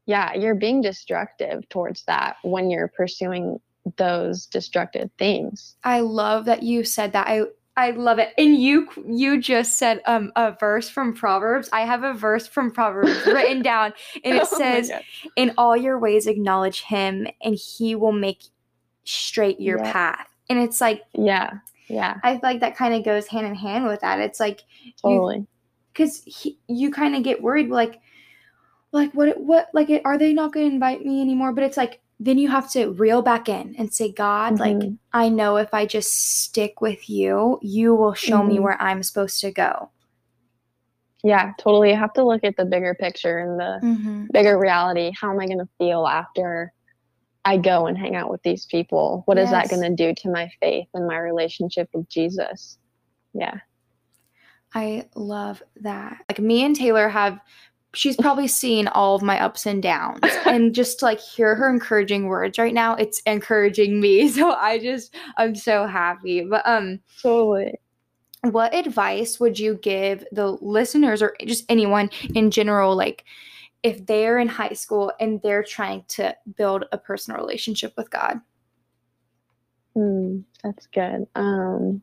yeah, 0.07 0.35
you're 0.35 0.55
being 0.55 0.81
destructive 0.81 1.69
towards 1.69 2.05
that 2.05 2.37
when 2.43 2.71
you're 2.71 2.89
pursuing 2.89 3.61
those 3.97 4.47
destructive 4.47 5.11
things. 5.19 5.77
I 5.85 6.01
love 6.01 6.47
that 6.47 6.63
you 6.63 6.85
said 6.85 7.13
that. 7.13 7.27
I 7.27 7.43
I 7.77 7.91
love 7.91 8.19
it. 8.21 8.33
And 8.39 8.57
you 8.57 8.89
you 9.09 9.41
just 9.41 9.79
said 9.79 10.01
um 10.07 10.33
a 10.37 10.53
verse 10.59 10.89
from 10.89 11.13
Proverbs. 11.15 11.69
I 11.73 11.81
have 11.83 12.05
a 12.05 12.15
verse 12.15 12.47
from 12.47 12.71
Proverbs 12.71 13.11
written 13.27 13.63
down 13.63 13.93
and 14.25 14.37
it 14.37 14.43
Oh 14.51 14.57
says 14.59 14.93
in 15.37 15.53
all 15.59 15.77
your 15.77 15.99
ways 15.99 16.27
acknowledge 16.27 16.83
him 16.83 17.27
and 17.43 17.57
he 17.57 17.95
will 17.97 18.13
make 18.13 18.45
straight 19.05 19.61
your 19.61 19.79
Yeah. 19.79 19.93
path. 19.93 20.27
And 20.49 20.59
it's 20.61 20.81
like 20.81 21.03
yeah, 21.15 21.55
yeah, 21.89 22.19
I 22.23 22.33
feel 22.35 22.41
like 22.45 22.61
that 22.61 22.77
kind 22.77 22.95
of 22.95 23.05
goes 23.05 23.27
hand 23.27 23.47
in 23.47 23.55
hand 23.57 23.87
with 23.87 24.01
that. 24.01 24.21
It's 24.21 24.39
like 24.39 24.61
totally. 25.03 25.47
because 25.93 26.23
you 26.69 26.91
kind 26.93 27.17
of 27.17 27.23
get 27.25 27.43
worried 27.43 27.71
like 27.71 28.01
like 28.93 29.13
what 29.15 29.39
what 29.41 29.69
like 29.75 29.91
are 30.05 30.17
they 30.19 30.33
not 30.33 30.53
going 30.53 30.69
to 30.69 30.75
invite 30.75 31.05
me 31.05 31.21
anymore 31.21 31.53
but 31.53 31.65
it's 31.65 31.77
like 31.77 32.01
then 32.21 32.39
you 32.39 32.49
have 32.49 32.71
to 32.71 32.93
reel 32.93 33.23
back 33.23 33.49
in 33.49 33.75
and 33.77 33.93
say 33.93 34.11
god 34.11 34.59
like 34.61 34.77
Mhm. 34.77 34.99
i 35.13 35.29
know 35.29 35.57
if 35.57 35.75
i 35.75 35.85
just 35.85 36.13
stick 36.43 36.81
with 36.81 37.09
you 37.11 37.59
you 37.63 37.95
will 37.95 38.15
show 38.15 38.43
me 38.43 38.57
Mhm. 38.59 38.63
where 38.63 38.81
i'm 38.83 39.03
supposed 39.03 39.41
to 39.41 39.51
go 39.51 39.91
Yeah, 41.27 41.53
totally. 41.59 41.89
You 41.89 41.97
have 41.97 42.13
to 42.15 42.23
look 42.25 42.45
at 42.45 42.57
the 42.59 42.67
bigger 42.67 42.93
picture 42.95 43.39
and 43.39 43.59
the 43.59 43.81
mm-hmm. 43.83 44.27
bigger 44.31 44.59
reality. 44.59 45.11
How 45.19 45.31
am 45.33 45.41
I 45.41 45.47
going 45.47 45.59
to 45.59 45.69
feel 45.79 46.07
after 46.07 46.71
I 47.47 47.57
go 47.57 47.87
and 47.87 47.97
hang 47.97 48.15
out 48.15 48.31
with 48.31 48.43
these 48.43 48.67
people? 48.67 49.23
What 49.25 49.39
is 49.39 49.49
that 49.51 49.71
going 49.71 49.81
to 49.89 49.95
do 50.05 50.13
to 50.15 50.31
my 50.31 50.51
faith 50.61 50.87
and 50.93 51.07
my 51.07 51.17
relationship 51.17 51.89
with 51.95 52.07
Jesus? 52.11 52.77
Yeah. 53.33 53.57
i 54.75 55.07
love 55.15 55.63
that 55.81 56.19
like 56.29 56.41
me 56.41 56.65
and 56.65 56.75
taylor 56.77 57.09
have 57.09 57.39
she's 57.95 58.17
probably 58.17 58.49
seen 58.49 58.89
all 58.89 59.15
of 59.15 59.23
my 59.23 59.41
ups 59.41 59.67
and 59.67 59.83
downs 59.83 60.21
and 60.47 60.75
just 60.75 60.99
to 60.99 61.05
like 61.05 61.21
hear 61.21 61.55
her 61.55 61.69
encouraging 61.69 62.27
words 62.27 62.59
right 62.59 62.75
now 62.75 62.95
it's 62.95 63.21
encouraging 63.21 64.01
me 64.01 64.29
so 64.31 64.53
i 64.53 64.79
just 64.79 65.15
i'm 65.37 65.55
so 65.55 65.87
happy 65.87 66.43
but 66.43 66.63
um 66.67 66.99
Totally. 67.23 67.75
what 68.43 68.75
advice 68.75 69.41
would 69.41 69.59
you 69.59 69.75
give 69.77 70.25
the 70.33 70.53
listeners 70.61 71.23
or 71.23 71.37
just 71.47 71.65
anyone 71.69 72.11
in 72.35 72.51
general 72.51 72.95
like 72.97 73.25
if 73.83 74.07
they're 74.07 74.39
in 74.39 74.49
high 74.49 74.73
school 74.73 75.13
and 75.21 75.41
they're 75.43 75.63
trying 75.63 76.05
to 76.09 76.35
build 76.57 76.85
a 76.93 76.99
personal 76.99 77.39
relationship 77.39 77.93
with 77.97 78.11
god 78.11 78.41
Hmm, 79.95 80.41
that's 80.63 80.87
good. 80.89 81.27
Um, 81.35 82.03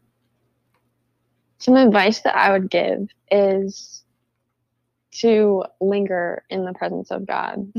some 1.57 1.75
advice 1.75 2.21
that 2.21 2.35
I 2.35 2.51
would 2.51 2.69
give 2.69 3.09
is 3.29 4.00
to 5.11 5.63
linger 5.79 6.43
in 6.49 6.65
the 6.65 6.73
presence 6.73 7.11
of 7.11 7.25
God. 7.25 7.71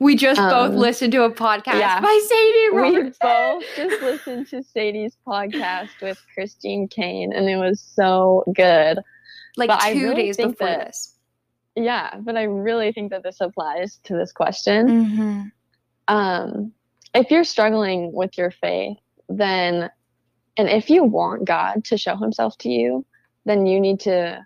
we 0.00 0.16
just 0.16 0.40
both 0.40 0.70
Um, 0.70 0.76
listened 0.76 1.12
to 1.12 1.24
a 1.24 1.30
podcast 1.30 1.78
yeah. 1.78 2.00
by 2.00 2.20
sadie 2.28 2.70
We 2.72 3.12
both 3.20 3.64
just 3.76 4.02
listened 4.02 4.46
to 4.48 4.62
Sadie's 4.62 5.16
podcast 5.26 5.90
with 6.00 6.18
Christine 6.34 6.88
Caine, 6.88 7.32
and 7.32 7.48
it 7.48 7.56
was 7.56 7.80
so 7.80 8.44
good. 8.54 8.98
like 9.58 9.68
but 9.68 9.82
I 9.82 9.92
two 9.94 10.02
really 10.10 10.14
days 10.14 10.36
before 10.36 10.66
that- 10.68 10.86
this 10.86 11.18
Yeah, 11.76 12.14
but 12.20 12.36
I 12.36 12.44
really 12.44 12.92
think 12.92 13.10
that 13.10 13.22
this 13.22 13.40
applies 13.40 13.98
to 14.04 14.14
this 14.14 14.32
question. 14.32 14.86
mm-hmm. 14.88 16.14
um, 16.14 16.72
if 17.14 17.30
you're 17.30 17.44
struggling 17.44 18.12
with 18.12 18.36
your 18.38 18.50
faith, 18.50 18.98
then, 19.28 19.90
and 20.58 20.68
if 20.68 20.88
you 20.90 21.02
want 21.04 21.44
God 21.46 21.84
to 21.86 21.96
show 21.98 22.16
himself 22.16 22.56
to 22.58 22.68
you, 22.70 23.04
then 23.46 23.66
you 23.66 23.80
need 23.80 24.00
to 24.00 24.44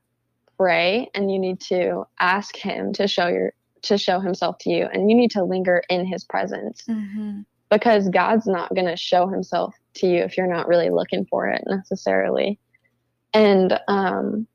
pray 0.60 1.08
and 1.14 1.32
you 1.32 1.38
need 1.38 1.58
to 1.58 2.04
ask 2.18 2.54
him 2.54 2.92
to 2.92 3.08
show 3.08 3.28
your 3.28 3.54
to 3.80 3.96
show 3.96 4.20
himself 4.20 4.58
to 4.58 4.68
you 4.68 4.84
and 4.92 5.08
you 5.10 5.16
need 5.16 5.30
to 5.30 5.42
linger 5.42 5.82
in 5.88 6.04
his 6.04 6.22
presence 6.24 6.82
Mm-hmm. 6.86 7.40
because 7.70 8.10
God's 8.10 8.46
not 8.46 8.74
going 8.74 8.86
to 8.86 8.96
show 8.96 9.26
himself 9.26 9.74
to 9.94 10.06
you 10.06 10.18
if 10.22 10.36
you're 10.36 10.54
not 10.54 10.68
really 10.68 10.90
looking 10.90 11.24
for 11.24 11.48
it 11.48 11.62
necessarily. 11.66 12.58
And 13.32 13.80
um 13.88 14.46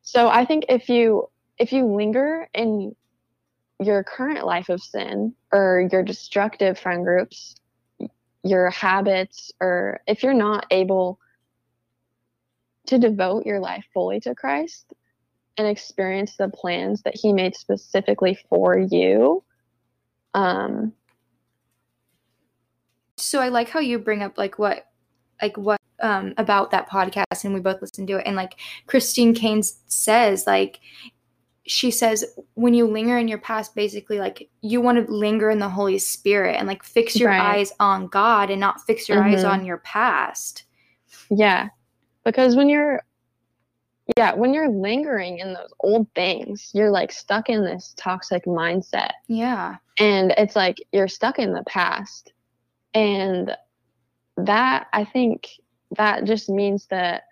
so 0.00 0.28
I 0.28 0.46
think 0.46 0.64
if 0.70 0.88
you 0.88 1.28
if 1.58 1.70
you 1.74 1.84
linger 1.84 2.48
in 2.54 2.96
your 3.78 4.02
current 4.04 4.46
life 4.46 4.70
of 4.70 4.80
sin 4.80 5.34
or 5.52 5.86
your 5.92 6.02
destructive 6.02 6.78
friend 6.78 7.04
groups, 7.04 7.56
your 8.42 8.70
habits 8.70 9.52
or 9.60 10.00
if 10.06 10.22
you're 10.22 10.32
not 10.32 10.64
able 10.70 11.18
to 12.86 12.98
devote 12.98 13.46
your 13.46 13.60
life 13.60 13.84
fully 13.92 14.20
to 14.20 14.34
Christ 14.34 14.92
and 15.56 15.66
experience 15.66 16.36
the 16.36 16.48
plans 16.48 17.02
that 17.02 17.16
he 17.16 17.32
made 17.32 17.54
specifically 17.54 18.38
for 18.48 18.78
you, 18.78 19.42
um 20.34 20.92
so 23.16 23.40
i 23.40 23.48
like 23.48 23.68
how 23.68 23.78
you 23.78 23.98
bring 23.98 24.22
up 24.22 24.36
like 24.36 24.58
what 24.58 24.86
like 25.40 25.56
what 25.56 25.80
um 26.00 26.34
about 26.36 26.72
that 26.72 26.90
podcast 26.90 27.44
and 27.44 27.54
we 27.54 27.60
both 27.60 27.80
listened 27.80 28.08
to 28.08 28.16
it 28.18 28.26
and 28.26 28.34
like 28.34 28.58
christine 28.88 29.32
caine 29.32 29.62
says 29.86 30.44
like 30.46 30.80
she 31.66 31.90
says 31.90 32.24
when 32.54 32.74
you 32.74 32.86
linger 32.86 33.16
in 33.16 33.28
your 33.28 33.38
past 33.38 33.74
basically 33.76 34.18
like 34.18 34.48
you 34.60 34.80
want 34.80 34.98
to 35.06 35.12
linger 35.12 35.48
in 35.50 35.60
the 35.60 35.68
holy 35.68 35.98
spirit 35.98 36.56
and 36.58 36.66
like 36.66 36.82
fix 36.82 37.14
your 37.14 37.30
Right. 37.30 37.40
eyes 37.40 37.72
on 37.78 38.08
god 38.08 38.50
and 38.50 38.60
not 38.60 38.84
fix 38.84 39.08
your 39.08 39.22
eyes 39.22 39.44
Mhm. 39.44 39.48
on 39.50 39.64
your 39.64 39.78
past 39.78 40.64
Yeah. 41.30 41.68
Because 42.24 42.56
when 42.56 42.68
you're 42.68 43.02
yeah, 44.16 44.34
when 44.34 44.52
you're 44.52 44.68
lingering 44.68 45.38
in 45.38 45.54
those 45.54 45.72
old 45.80 46.06
things, 46.14 46.70
you're 46.74 46.90
like 46.90 47.10
stuck 47.10 47.48
in 47.48 47.64
this 47.64 47.94
toxic 47.96 48.44
mindset. 48.44 49.12
yeah 49.28 49.76
And 49.98 50.32
it's 50.36 50.54
like 50.54 50.82
you're 50.92 51.08
stuck 51.08 51.38
in 51.38 51.54
the 51.54 51.64
past. 51.64 52.32
And 52.92 53.56
that 54.36 54.88
I 54.92 55.04
think 55.04 55.48
that 55.96 56.24
just 56.24 56.48
means 56.48 56.86
that 56.86 57.22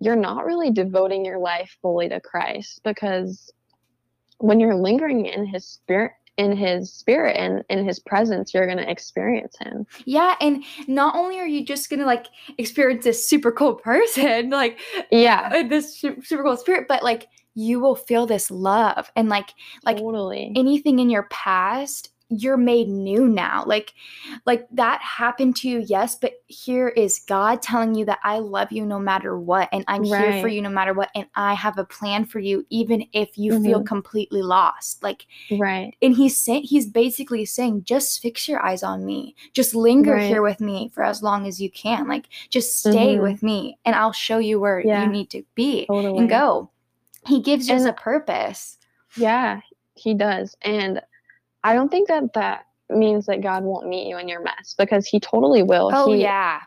you're 0.00 0.16
not 0.16 0.46
really 0.46 0.70
devoting 0.70 1.24
your 1.24 1.38
life 1.38 1.76
fully 1.80 2.08
to 2.08 2.20
Christ 2.20 2.80
because 2.82 3.52
when 4.38 4.58
you're 4.58 4.74
lingering 4.74 5.26
in 5.26 5.46
his 5.46 5.66
spirit 5.66 6.12
in 6.40 6.56
his 6.56 6.92
spirit 6.92 7.36
and 7.36 7.62
in 7.68 7.84
his 7.86 7.98
presence, 8.00 8.52
you're 8.54 8.66
going 8.66 8.78
to 8.84 8.90
experience 8.90 9.54
him. 9.64 9.86
yeah 10.06 10.34
and 10.40 10.64
not 10.88 11.14
only 11.14 11.38
are 11.38 11.46
you 11.54 11.64
just 11.64 11.90
gonna 11.90 12.06
like 12.14 12.26
experience 12.58 13.04
this 13.04 13.20
super 13.30 13.52
cool 13.52 13.74
person 13.74 14.50
like 14.62 14.78
Yeah. 15.10 15.50
uh, 15.52 15.68
this 15.68 15.86
super 16.00 16.42
cool 16.42 16.56
spirit 16.56 16.86
but 16.88 17.02
like 17.02 17.28
you 17.54 17.80
will 17.80 17.96
feel 17.96 18.26
this 18.26 18.50
love 18.50 19.10
and 19.16 19.28
like 19.28 19.50
like 19.84 19.98
totally. 19.98 20.52
anything 20.56 20.98
in 20.98 21.10
your 21.10 21.24
past 21.30 22.10
you're 22.30 22.56
made 22.56 22.88
new 22.88 23.28
now 23.28 23.64
like 23.66 23.92
like 24.46 24.66
that 24.70 25.00
happened 25.02 25.56
to 25.56 25.68
you 25.68 25.84
yes 25.86 26.14
but 26.14 26.32
here 26.46 26.88
is 26.88 27.18
god 27.26 27.60
telling 27.60 27.94
you 27.94 28.04
that 28.04 28.20
i 28.22 28.38
love 28.38 28.70
you 28.70 28.86
no 28.86 28.98
matter 29.00 29.38
what 29.38 29.68
and 29.72 29.84
i'm 29.88 30.04
here 30.04 30.40
for 30.40 30.46
you 30.46 30.62
no 30.62 30.70
matter 30.70 30.94
what 30.94 31.10
and 31.16 31.26
i 31.34 31.54
have 31.54 31.76
a 31.76 31.84
plan 31.84 32.24
for 32.24 32.38
you 32.38 32.64
even 32.70 33.04
if 33.12 33.36
you 33.36 33.60
feel 33.62 33.80
Mhm. 33.80 33.86
completely 33.86 34.42
lost 34.42 35.02
like 35.02 35.26
right. 35.58 35.92
and 36.00 36.14
he's 36.16 36.36
saying 36.38 36.62
he's 36.62 36.86
basically 36.86 37.44
saying 37.44 37.82
just 37.84 38.22
fix 38.22 38.46
your 38.48 38.64
eyes 38.64 38.82
on 38.84 39.04
me 39.04 39.34
just 39.52 39.74
linger 39.74 40.14
Right. 40.14 40.28
here 40.28 40.42
with 40.42 40.60
me 40.60 40.88
for 40.94 41.02
as 41.02 41.22
long 41.22 41.46
as 41.48 41.60
you 41.60 41.70
can 41.70 42.06
like 42.06 42.26
just 42.48 42.78
stay 42.78 43.16
Mhm. 43.16 43.22
with 43.22 43.42
me 43.42 43.76
and 43.84 43.96
i'll 43.96 44.12
show 44.12 44.38
you 44.38 44.60
where 44.60 44.80
Yeah. 44.80 45.02
you 45.04 45.10
need 45.10 45.30
to 45.30 45.42
be 45.56 45.86
Totally. 45.86 46.16
and 46.18 46.28
go 46.28 46.70
he 47.26 47.40
gives 47.42 47.68
And- 47.68 47.86
a 47.88 47.92
purpose 47.92 48.78
Yeah, 49.16 49.60
he 49.96 50.14
does. 50.14 50.56
And 50.62 51.02
I 51.62 51.74
don't 51.74 51.90
think 51.90 52.08
that 52.08 52.32
that 52.34 52.66
means 52.88 53.26
that 53.26 53.40
God 53.42 53.62
won't 53.64 53.86
meet 53.88 54.08
you 54.08 54.18
in 54.18 54.28
your 54.28 54.42
mess 54.42 54.74
because 54.78 55.06
he 55.06 55.20
totally 55.20 55.62
will. 55.62 55.90
oh 55.94 56.12
he 56.12 56.22
yeah 56.22 56.60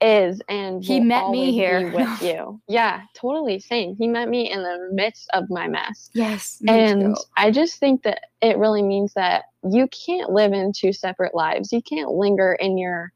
is 0.00 0.42
and 0.48 0.84
He 0.84 1.00
met 1.00 1.28
me 1.30 1.52
here. 1.52 1.90
with 1.94 2.08
you. 2.22 2.60
Yeah, 2.68 3.02
totally 3.16 3.58
same. 3.60 3.96
He 3.96 4.06
met 4.08 4.28
me 4.28 4.50
in 4.50 4.62
the 4.62 4.88
midst 4.92 5.30
of 5.32 5.44
my 5.48 5.66
mess. 5.68 6.10
yes 6.12 6.60
And 6.68 7.16
too. 7.16 7.22
I 7.38 7.50
just 7.50 7.78
think 7.78 8.02
that 8.02 8.20
it 8.42 8.58
really 8.58 8.82
means 8.82 9.14
that 9.14 9.44
you 9.70 9.88
can't 9.88 10.30
live 10.30 10.52
in 10.52 10.72
two 10.76 10.92
separate 10.92 11.34
lives. 11.34 11.72
You 11.72 11.80
can't 11.80 12.10
linger 12.10 12.52
in 12.54 12.76
your 12.76 13.12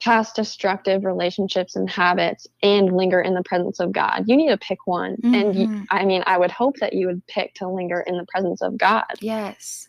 past 0.00 0.36
destructive 0.36 1.04
relationships 1.04 1.74
and 1.74 1.88
habits 1.90 2.46
and 2.62 2.94
linger 2.94 3.20
in 3.20 3.34
the 3.34 3.42
presence 3.42 3.80
of 3.80 3.90
God. 3.90 4.24
You 4.26 4.36
need 4.36 4.50
to 4.50 4.58
pick 4.58 4.86
one. 4.86 5.16
And 5.24 5.54
you, 5.58 5.66
Mhm. 5.66 5.86
I 5.90 6.04
mean, 6.04 6.22
I 6.26 6.36
would 6.38 6.50
hope 6.52 6.76
that 6.76 6.92
you 6.92 7.06
would 7.06 7.26
pick 7.26 7.54
to 7.54 7.68
linger 7.68 8.02
in 8.02 8.18
the 8.18 8.26
presence 8.26 8.60
of 8.60 8.76
God. 8.76 9.04
Yes. 9.20 9.88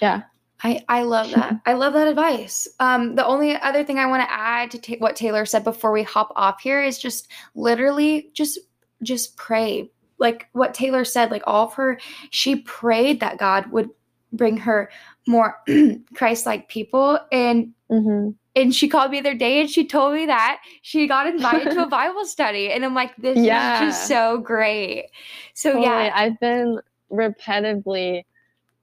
Yeah. 0.00 0.22
I, 0.62 0.82
I 0.88 1.02
love 1.02 1.30
that. 1.32 1.60
I 1.66 1.74
love 1.74 1.92
that 1.92 2.08
advice. 2.08 2.66
Um, 2.80 3.14
the 3.14 3.26
only 3.26 3.54
other 3.56 3.84
thing 3.84 3.98
I 3.98 4.06
want 4.06 4.22
to 4.22 4.32
add 4.32 4.70
to 4.70 4.78
ta- 4.78 4.98
what 4.98 5.14
Taylor 5.14 5.44
said 5.44 5.64
before 5.64 5.92
we 5.92 6.02
hop 6.02 6.32
off 6.34 6.60
here 6.62 6.82
is 6.82 6.98
just 6.98 7.30
literally 7.54 8.30
just 8.32 8.58
just 9.02 9.36
pray. 9.36 9.90
Like 10.18 10.48
what 10.52 10.72
Taylor 10.72 11.04
said, 11.04 11.30
like 11.30 11.42
all 11.46 11.66
of 11.66 11.74
her, 11.74 12.00
she 12.30 12.56
prayed 12.56 13.20
that 13.20 13.36
God 13.38 13.70
would 13.70 13.90
bring 14.32 14.56
her 14.56 14.90
more 15.26 15.56
Christ-like 16.14 16.68
people, 16.68 17.18
and 17.30 17.72
hmm 17.90 18.30
and 18.56 18.74
she 18.74 18.88
called 18.88 19.10
me 19.10 19.20
the 19.20 19.28
other 19.28 19.38
day 19.38 19.60
and 19.60 19.68
she 19.68 19.86
told 19.86 20.14
me 20.14 20.24
that 20.24 20.60
she 20.80 21.06
got 21.06 21.26
invited 21.26 21.70
to 21.72 21.82
a 21.82 21.86
Bible 21.90 22.24
study. 22.24 22.72
And 22.72 22.86
I'm 22.86 22.94
like, 22.94 23.14
this 23.18 23.38
Yeah. 23.38 23.82
is 23.84 23.94
just 23.94 24.08
so 24.08 24.38
great. 24.38 25.10
So 25.52 25.72
Totally. 25.74 25.84
yeah, 25.84 26.10
I've 26.14 26.40
been 26.40 26.80
repetitively 27.12 28.22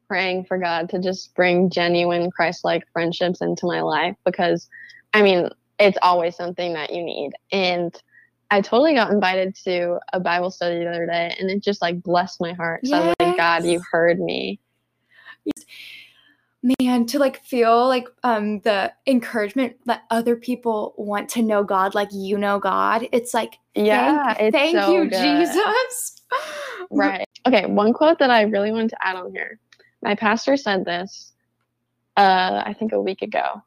praying 0.08 0.46
for 0.46 0.58
God 0.58 0.90
to 0.90 1.00
just 1.00 1.34
bring 1.36 1.70
genuine 1.70 2.32
Christ 2.32 2.64
like 2.64 2.84
friendships 2.94 3.42
into 3.42 3.66
my 3.66 3.82
life 3.82 4.16
because 4.26 4.70
I 5.14 5.22
mean, 5.22 5.50
it's 5.80 5.98
always 6.02 6.36
something 6.36 6.74
that 6.74 6.92
you 6.94 7.04
need. 7.04 7.32
And 7.52 7.96
I 8.52 8.62
totally 8.62 8.94
got 8.94 9.12
invited 9.12 9.56
to 9.64 10.00
a 10.12 10.20
Bible 10.20 10.52
study 10.52 10.80
the 10.80 10.90
other 10.90 11.06
day 11.06 11.36
and 11.40 11.50
it 11.50 11.64
just 11.64 11.82
like 11.82 12.02
blessed 12.04 12.40
my 12.40 12.54
heart. 12.54 12.86
So 12.86 12.98
I 12.98 13.00
was 13.00 13.16
like, 13.20 13.38
God, 13.38 13.66
you 13.66 13.82
heard 13.92 14.20
me. 14.20 14.60
man, 16.80 17.06
to 17.08 17.20
like 17.20 17.44
feel 17.44 17.88
like 17.88 18.08
um 18.24 18.60
the 18.62 18.94
encouragement 19.08 19.76
that 19.86 20.04
other 20.10 20.36
people 20.36 20.94
want 20.98 21.30
to 21.30 21.42
know 21.42 21.64
God 21.64 21.96
like 21.96 22.10
you 22.12 22.38
know 22.38 22.60
God. 22.60 23.08
It's 23.12 23.34
like 23.34 23.56
Yeah, 23.76 24.34
thank, 24.36 24.54
thank 24.54 24.78
so 24.78 24.92
you, 24.92 25.10
good. 25.10 25.22
Jesus. 25.22 26.22
Right. 26.90 27.26
Okay, 27.48 27.66
one 27.66 27.92
quote 27.92 28.20
that 28.20 28.30
I 28.30 28.44
really 28.44 28.72
wanted 28.72 28.90
to 28.90 29.08
add 29.08 29.16
on 29.16 29.32
here. 29.32 29.60
My 30.04 30.16
pastor 30.16 30.58
said 30.58 30.86
this 30.86 31.32
uh 32.18 32.62
I 32.66 32.76
think 32.78 32.92
a 32.92 33.02
week 33.02 33.22
ago. 33.22 33.64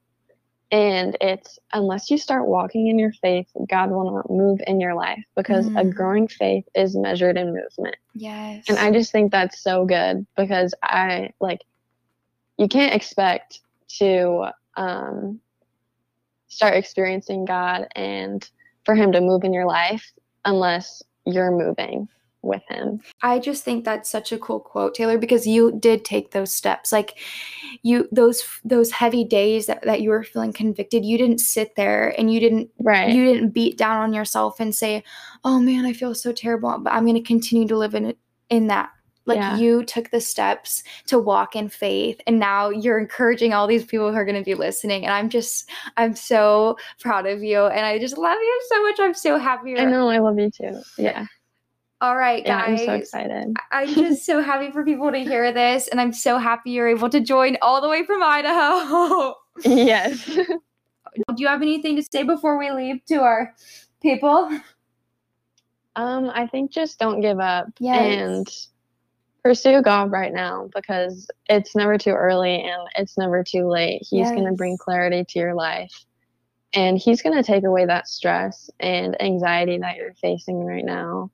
And 0.73 1.17
it's 1.21 1.59
unless 1.73 2.11
you 2.11 2.19
start 2.19 2.49
walking 2.49 2.89
in 2.89 2.99
your 2.99 3.13
faith, 3.13 3.47
God 3.69 3.91
will 3.91 4.11
not 4.13 4.29
move 4.29 4.61
in 4.67 4.81
your 4.81 4.95
life 4.95 5.23
because 5.37 5.67
a 5.69 5.85
Mm. 5.85 5.95
growing 5.95 6.29
faith 6.29 6.69
is 6.75 6.97
measured 6.97 7.37
in 7.37 7.55
movement. 7.55 7.97
Yes. 8.15 8.65
And 8.69 8.77
I 8.79 8.91
just 8.91 9.13
think 9.13 9.31
that's 9.31 9.61
so 9.63 9.85
good 9.85 10.27
because 10.37 10.75
I 10.83 11.31
like 11.41 11.61
you 12.59 12.69
can't 12.69 12.95
expect 12.95 13.61
to 13.99 14.47
um 14.77 15.41
start 16.49 16.75
experiencing 16.75 17.45
God 17.45 17.87
and 17.95 18.49
for 18.85 18.95
him 18.95 19.13
to 19.13 19.21
move 19.21 19.45
in 19.45 19.53
your 19.53 19.67
life 19.67 20.13
unless 20.45 21.03
you're 21.25 21.51
moving 21.51 22.09
with 22.43 22.63
him. 22.69 23.01
I 23.23 23.39
just 23.39 23.65
think 23.65 23.85
that's 23.85 24.11
such 24.11 24.33
a 24.33 24.39
cool 24.39 24.61
quote, 24.61 24.95
Taylor, 24.95 25.19
because 25.19 25.47
you 25.47 25.73
did 25.79 26.05
take 26.05 26.31
those 26.31 26.55
steps. 26.55 26.93
Like 26.93 27.19
you 27.83 28.09
those 28.13 28.45
those 28.65 28.91
heavy 28.93 29.25
days 29.25 29.67
that, 29.67 29.83
that 29.83 30.01
you 30.01 30.11
were 30.11 30.23
feeling 30.23 30.53
convicted, 30.53 31.05
you 31.05 31.19
didn't 31.19 31.39
sit 31.39 31.75
there 31.77 32.15
and 32.19 32.33
you 32.33 32.41
didn't 32.41 32.71
Right. 32.79 33.13
you 33.13 33.25
didn't 33.25 33.51
beat 33.51 33.77
down 33.77 33.97
on 34.03 34.13
yourself 34.13 34.61
and 34.61 34.75
say, 34.75 35.03
"Oh 35.45 35.59
man, 35.61 35.85
I 35.85 35.93
feel 35.93 36.15
so 36.15 36.33
terrible, 36.33 36.77
but 36.79 36.93
I'm 36.93 37.05
going 37.05 37.17
to 37.17 37.23
continue 37.23 37.67
to 37.69 37.77
live 37.77 37.95
in 37.95 38.07
it 38.07 38.19
in 38.51 38.69
that." 38.69 38.91
Like 39.29 39.39
Yeah. 39.39 39.57
you 39.57 39.83
took 39.83 40.11
the 40.11 40.21
steps 40.21 40.85
to 41.07 41.19
walk 41.19 41.57
in 41.57 41.69
faith 41.69 42.21
and 42.29 42.39
now 42.39 42.69
you're 42.69 43.01
encouraging 43.01 43.53
all 43.53 43.67
these 43.67 43.85
people 43.85 44.13
who 44.13 44.17
are 44.17 44.25
going 44.25 44.39
to 44.39 44.45
be 44.45 44.55
listening 44.55 45.05
and 45.05 45.13
I'm 45.13 45.29
just 45.29 45.69
I'm 45.97 46.15
so 46.15 46.77
proud 47.01 47.27
of 47.27 47.43
you 47.43 47.65
and 47.67 47.85
I 47.85 47.99
just 47.99 48.17
love 48.17 48.39
you 48.41 48.63
so 48.69 48.83
much. 48.85 49.01
I'm 49.01 49.15
so 49.15 49.37
happy. 49.37 49.77
I 49.77 49.85
know, 49.85 50.09
I 50.09 50.19
love 50.19 50.39
you 50.39 50.49
too. 50.49 50.81
Yeah. 50.97 51.27
All 52.07 52.17
right, 52.17 52.47
Yeah, 52.47 52.59
I'm 52.59 52.79
so 52.79 52.93
excited. 52.93 53.57
I'm 53.73 53.93
just 53.93 54.25
so 54.25 54.41
happy 54.41 54.71
for 54.71 54.85
people 54.85 55.11
to 55.11 55.19
hear 55.19 55.53
this, 55.53 55.89
and 55.89 56.01
I'm 56.01 56.13
so 56.13 56.39
happy 56.39 56.71
you're 56.71 56.87
able 56.87 57.11
to 57.11 57.19
join 57.19 57.57
all 57.61 57.81
the 57.81 57.89
way 57.89 58.07
from 58.07 58.23
Idaho. 58.23 59.35
yes. 59.65 60.25
Do 60.25 60.61
you 61.37 61.49
have 61.49 61.63
anything 61.63 61.97
to 61.97 62.05
say 62.05 62.23
before 62.23 62.59
we 62.59 62.71
leave 62.71 63.05
to 63.07 63.23
our 63.23 63.53
people? 64.01 64.57
Um, 65.97 66.31
I 66.33 66.47
think 66.47 66.71
just 66.71 67.01
don't 67.01 67.21
give 67.21 67.41
up 67.41 67.67
Yes. 67.81 67.97
and 67.99 68.49
pursue 69.43 69.83
God 69.83 70.13
right 70.13 70.33
now 70.33 70.71
because 70.77 71.27
it's 71.49 71.75
never 71.75 71.99
too 71.99 72.11
early 72.11 72.63
and 72.63 72.89
it's 72.95 73.19
never 73.19 73.43
too 73.43 73.67
late. 73.69 74.07
He's 74.09 74.31
going 74.31 74.47
to 74.47 74.53
bring 74.53 74.79
clarity 74.79 75.25
to 75.29 75.39
your 75.41 75.55
life 75.55 76.05
and 76.73 76.99
He's 76.99 77.21
going 77.21 77.37
to 77.37 77.43
take 77.43 77.65
away 77.65 77.85
that 77.85 78.07
stress 78.07 78.71
and 78.79 79.21
anxiety 79.21 79.79
that 79.79 79.97
you're 79.97 80.15
facing 80.15 80.65
right 80.65 80.85
now. 80.85 81.33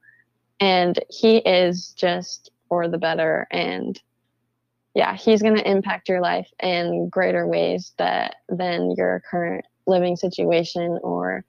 And 0.62 0.98
He 1.10 1.38
is 1.38 1.88
just 1.88 2.50
for 2.68 2.88
the 2.88 2.98
better. 2.98 3.46
And 3.50 4.00
yeah, 4.94 5.16
He's 5.16 5.42
going 5.42 5.56
to 5.56 5.70
impact 5.70 6.08
your 6.08 6.20
life 6.20 6.48
in 6.62 7.08
greater 7.08 7.46
ways 7.46 7.92
that 7.98 8.36
than 8.48 8.94
your 8.96 9.22
current 9.28 9.64
living 9.86 10.16
situation 10.16 10.98
or 11.02 11.44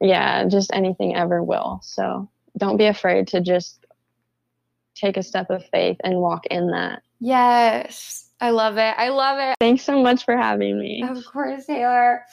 yeah, 0.00 0.48
just 0.48 0.70
anything 0.72 1.14
ever 1.14 1.42
will. 1.42 1.80
So 1.82 2.30
don't 2.56 2.78
be 2.78 2.86
afraid 2.86 3.28
to 3.28 3.40
just 3.40 3.84
take 4.94 5.16
a 5.16 5.22
step 5.22 5.50
of 5.50 5.64
faith 5.66 5.98
and 6.02 6.16
walk 6.16 6.46
in 6.46 6.68
that. 6.68 7.02
Yes. 7.20 8.30
I 8.40 8.50
love 8.50 8.78
it. 8.78 8.94
I 8.96 9.10
love 9.10 9.38
it. 9.38 9.56
Thanks 9.60 9.82
so 9.82 10.02
much 10.02 10.24
for 10.24 10.36
having 10.36 10.78
me. 10.78 11.04
Of 11.06 11.24
course, 11.26 11.66
Taylor. 11.66 12.24